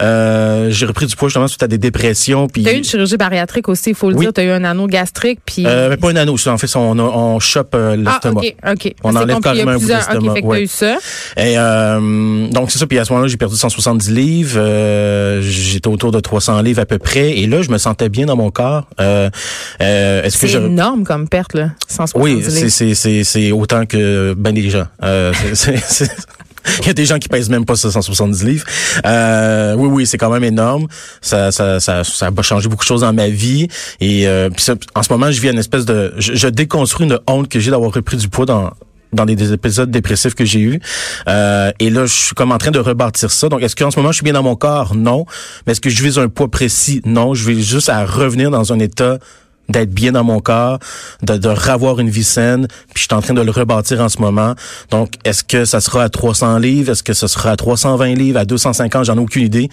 Euh, 0.00 0.68
j'ai 0.70 0.86
repris 0.86 1.06
du 1.06 1.16
poids 1.16 1.28
justement 1.28 1.48
suite 1.48 1.62
à 1.62 1.66
des 1.68 1.78
dépressions. 1.78 2.46
Puis, 2.46 2.62
T'as 2.62 2.72
eu 2.72 2.76
une 2.76 2.84
chirurgie 2.84 3.16
bariatrique 3.16 3.68
aussi, 3.68 3.90
il 3.90 3.94
faut 3.96 4.10
le 4.10 4.16
Oui. 4.16 4.26
dire. 4.26 4.32
T'as 4.32 4.44
eu 4.44 4.50
un 4.50 4.64
anneau 4.64 4.86
gastrique, 4.86 5.40
puis... 5.44 5.64
euh, 5.66 5.88
mais 5.90 5.96
pas 5.96 6.10
un 6.10 6.16
anneau. 6.16 6.36
En 6.46 6.58
fait, 6.58 6.76
on, 6.76 6.98
on 6.98 7.40
chope 7.40 7.74
euh, 7.74 7.96
ah, 8.06 8.12
l'estomac. 8.12 8.40
OK, 8.40 8.54
OK. 8.86 8.94
On 9.02 9.16
enlève 9.16 9.36
compris, 9.36 9.42
carrément 9.42 9.70
un 9.72 9.78
bout 9.78 9.86
d'estomac, 9.86 10.28
OK, 10.30 10.34
fait 10.34 10.42
que 10.42 10.46
ouais. 10.46 10.62
eu 10.62 10.66
ça. 10.66 10.98
Et 11.36 11.58
euh, 11.58 12.48
donc 12.50 12.70
c'est 12.70 12.78
ça. 12.78 12.86
Puis 12.86 12.98
à 12.98 13.04
ce 13.04 13.12
moment-là, 13.12 13.28
j'ai 13.28 13.36
perdu 13.36 13.56
170 13.56 14.10
livres. 14.10 14.56
Euh, 14.58 15.40
J'étais 15.42 15.88
autour 15.88 16.12
de 16.12 16.20
300 16.20 16.60
livres 16.62 16.80
à 16.80 16.86
peu 16.86 16.98
près. 16.98 17.38
Et 17.38 17.46
là, 17.46 17.62
je 17.62 17.70
me 17.70 17.78
sentais 17.78 18.08
bien 18.08 18.26
dans 18.26 18.36
mon 18.36 18.50
corps. 18.50 18.86
Euh, 19.00 19.30
euh, 19.80 20.22
Est-ce 20.22 20.36
que 20.38 20.46
C'est 20.46 20.52
je 20.52 20.58
énorme 20.58 21.04
comme 21.04 21.28
perte, 21.28 21.54
là. 21.54 21.70
170 21.88 22.22
oui, 22.22 22.34
livres. 22.36 22.50
c'est 22.50 22.68
c'est 22.70 22.94
c'est 22.94 23.24
c'est 23.24 23.52
autant 23.52 23.86
que 23.86 24.34
ben 24.36 24.52
des 24.54 24.68
gens. 24.70 24.86
C'est- 25.54 25.77
Il 26.80 26.86
y 26.86 26.90
a 26.90 26.92
des 26.92 27.06
gens 27.06 27.18
qui 27.18 27.28
pèsent 27.28 27.50
même 27.50 27.64
pas 27.64 27.76
ça, 27.76 27.90
170 27.90 28.44
livres. 28.44 28.66
Euh, 29.06 29.74
oui, 29.76 29.88
oui, 29.88 30.06
c'est 30.06 30.18
quand 30.18 30.30
même 30.30 30.44
énorme. 30.44 30.86
Ça, 31.20 31.50
ça, 31.50 31.80
ça, 31.80 32.04
ça 32.04 32.30
a 32.36 32.42
changé 32.42 32.68
beaucoup 32.68 32.84
de 32.84 32.88
choses 32.88 33.00
dans 33.02 33.12
ma 33.12 33.28
vie. 33.28 33.68
Et 34.00 34.28
euh, 34.28 34.50
ça, 34.56 34.74
en 34.94 35.02
ce 35.02 35.12
moment, 35.12 35.30
je 35.30 35.40
vis 35.40 35.48
une 35.48 35.58
espèce 35.58 35.84
de, 35.84 36.14
je, 36.18 36.48
déconstruis 36.48 37.06
une 37.06 37.18
honte 37.26 37.48
que 37.48 37.60
j'ai 37.60 37.70
d'avoir 37.70 37.92
repris 37.92 38.16
du 38.16 38.28
poids 38.28 38.46
dans 38.46 38.70
dans 39.10 39.24
des 39.24 39.54
épisodes 39.54 39.90
dépressifs 39.90 40.34
que 40.34 40.44
j'ai 40.44 40.60
eus. 40.60 40.80
Euh, 41.28 41.72
et 41.78 41.88
là, 41.88 42.04
je 42.04 42.12
suis 42.12 42.34
comme 42.34 42.52
en 42.52 42.58
train 42.58 42.70
de 42.70 42.78
rebâtir 42.78 43.30
ça. 43.30 43.48
Donc, 43.48 43.62
est-ce 43.62 43.74
qu'en 43.74 43.90
ce 43.90 43.98
moment, 43.98 44.12
je 44.12 44.16
suis 44.16 44.24
bien 44.24 44.34
dans 44.34 44.42
mon 44.42 44.54
corps? 44.54 44.94
Non. 44.94 45.24
Mais 45.66 45.72
est-ce 45.72 45.80
que 45.80 45.88
je 45.88 46.02
vise 46.02 46.18
un 46.18 46.28
poids 46.28 46.50
précis? 46.50 47.00
Non. 47.06 47.32
Je 47.32 47.46
vais 47.46 47.58
juste 47.58 47.88
à 47.88 48.04
revenir 48.04 48.50
dans 48.50 48.70
un 48.70 48.78
état 48.78 49.18
d'être 49.68 49.90
bien 49.90 50.12
dans 50.12 50.24
mon 50.24 50.40
corps, 50.40 50.78
de, 51.22 51.36
de 51.36 51.48
revoir 51.48 52.00
une 52.00 52.10
vie 52.10 52.24
saine, 52.24 52.66
puis 52.94 53.02
je 53.02 53.02
suis 53.02 53.14
en 53.14 53.20
train 53.20 53.34
de 53.34 53.42
le 53.42 53.50
rebâtir 53.50 54.00
en 54.00 54.08
ce 54.08 54.20
moment. 54.20 54.54
Donc, 54.90 55.14
est-ce 55.24 55.44
que 55.44 55.64
ça 55.64 55.80
sera 55.80 56.04
à 56.04 56.08
300 56.08 56.58
livres? 56.58 56.92
Est-ce 56.92 57.02
que 57.02 57.12
ça 57.12 57.28
sera 57.28 57.50
à 57.50 57.56
320 57.56 58.14
livres? 58.14 58.38
À 58.38 58.44
250? 58.44 59.04
J'en 59.04 59.16
ai 59.16 59.20
aucune 59.20 59.44
idée. 59.44 59.68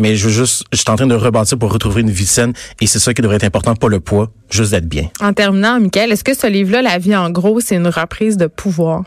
Mais 0.00 0.14
je 0.14 0.28
veux 0.28 0.32
juste, 0.32 0.64
je 0.72 0.78
suis 0.78 0.90
en 0.90 0.96
train 0.96 1.08
de 1.08 1.14
rebâtir 1.14 1.58
pour 1.58 1.72
retrouver 1.72 2.02
une 2.02 2.10
vie 2.10 2.24
saine, 2.26 2.52
et 2.80 2.86
c'est 2.86 3.00
ça 3.00 3.12
qui 3.12 3.20
devrait 3.20 3.36
être 3.36 3.44
important, 3.44 3.74
pas 3.74 3.88
le 3.88 3.98
poids, 3.98 4.30
juste 4.48 4.70
d'être 4.70 4.88
bien. 4.88 5.08
En 5.20 5.32
terminant, 5.32 5.80
Michael, 5.80 6.12
est-ce 6.12 6.22
que 6.22 6.34
ce 6.34 6.46
livre-là, 6.46 6.82
La 6.82 6.98
vie 6.98 7.16
en 7.16 7.30
gros, 7.30 7.58
c'est 7.58 7.74
une 7.74 7.88
reprise 7.88 8.36
de 8.36 8.46
pouvoir? 8.46 9.02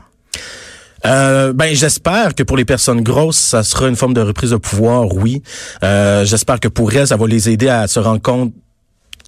Euh, 1.05 1.51
ben 1.53 1.74
j'espère 1.74 2.36
que 2.36 2.43
pour 2.43 2.57
les 2.57 2.65
personnes 2.65 3.01
grosses, 3.01 3.38
ça 3.38 3.63
sera 3.63 3.88
une 3.88 3.95
forme 3.95 4.13
de 4.13 4.21
reprise 4.21 4.51
de 4.51 4.57
pouvoir, 4.57 5.15
oui. 5.15 5.41
Euh, 5.83 6.25
j'espère 6.25 6.60
que 6.60 6.67
pour 6.67 6.93
elles, 6.93 7.07
ça 7.07 7.15
va 7.15 7.25
les 7.25 7.50
aider 7.50 7.69
à 7.69 7.88
se 7.88 8.00
rendre 8.00 8.21
compte 8.21 8.53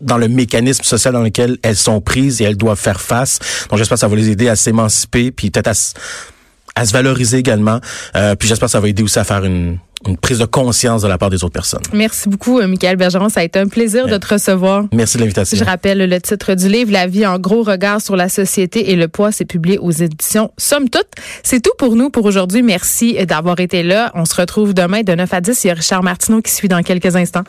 dans 0.03 0.17
le 0.17 0.27
mécanisme 0.27 0.83
social 0.83 1.13
dans 1.13 1.21
lequel 1.21 1.57
elles 1.63 1.75
sont 1.75 2.01
prises 2.01 2.41
et 2.41 2.45
elles 2.45 2.57
doivent 2.57 2.79
faire 2.79 3.01
face. 3.01 3.39
Donc 3.69 3.79
j'espère 3.79 3.95
que 3.95 4.01
ça 4.01 4.07
va 4.07 4.15
les 4.15 4.29
aider 4.29 4.49
à 4.49 4.55
s'émanciper, 4.55 5.31
puis 5.31 5.51
peut-être 5.51 5.71
à, 6.75 6.85
se 6.85 6.91
valoriser 6.91 7.37
également. 7.37 7.79
Euh, 8.15 8.35
puis 8.35 8.47
j'espère 8.47 8.67
que 8.67 8.71
ça 8.71 8.79
va 8.79 8.87
aider 8.87 9.03
aussi 9.03 9.19
à 9.19 9.23
faire 9.23 9.43
une, 9.43 9.77
une 10.07 10.17
prise 10.17 10.39
de 10.39 10.45
conscience 10.45 11.01
de 11.01 11.07
la 11.07 11.17
part 11.17 11.29
des 11.29 11.43
autres 11.43 11.53
personnes. 11.53 11.81
Merci 11.93 12.29
beaucoup, 12.29 12.59
euh, 12.59 12.67
Michael 12.67 12.97
Bergeron. 12.97 13.29
Ça 13.29 13.41
a 13.41 13.43
été 13.43 13.59
un 13.59 13.67
plaisir 13.67 14.07
de 14.07 14.17
te 14.17 14.33
recevoir. 14.33 14.85
Merci 14.91 15.17
de 15.17 15.21
l'invitation. 15.21 15.57
Je 15.57 15.63
rappelle 15.63 15.97
le 15.97 16.21
titre 16.21 16.55
du 16.55 16.67
livre, 16.67 16.91
La 16.91 17.07
vie 17.07 17.25
en 17.25 17.39
gros 17.39 17.63
regard 17.63 18.01
sur 18.01 18.15
la 18.15 18.29
société 18.29 18.91
et 18.91 18.95
le 18.95 19.07
poids, 19.07 19.31
c'est 19.31 19.45
publié 19.45 19.77
aux 19.77 19.91
éditions 19.91 20.51
Somme 20.57 20.89
Toute. 20.89 21.07
C'est 21.43 21.61
tout 21.61 21.73
pour 21.77 21.95
nous 21.95 22.09
pour 22.09 22.25
aujourd'hui. 22.25 22.61
Merci 22.61 23.25
d'avoir 23.25 23.59
été 23.59 23.83
là. 23.83 24.11
On 24.15 24.25
se 24.25 24.35
retrouve 24.35 24.73
demain 24.73 25.01
de 25.01 25.13
9 25.13 25.33
à 25.33 25.41
10. 25.41 25.63
Il 25.63 25.67
y 25.67 25.71
a 25.71 25.73
Richard 25.73 26.03
Martineau 26.03 26.41
qui 26.41 26.51
suit 26.51 26.67
dans 26.67 26.81
quelques 26.81 27.15
instants. 27.15 27.43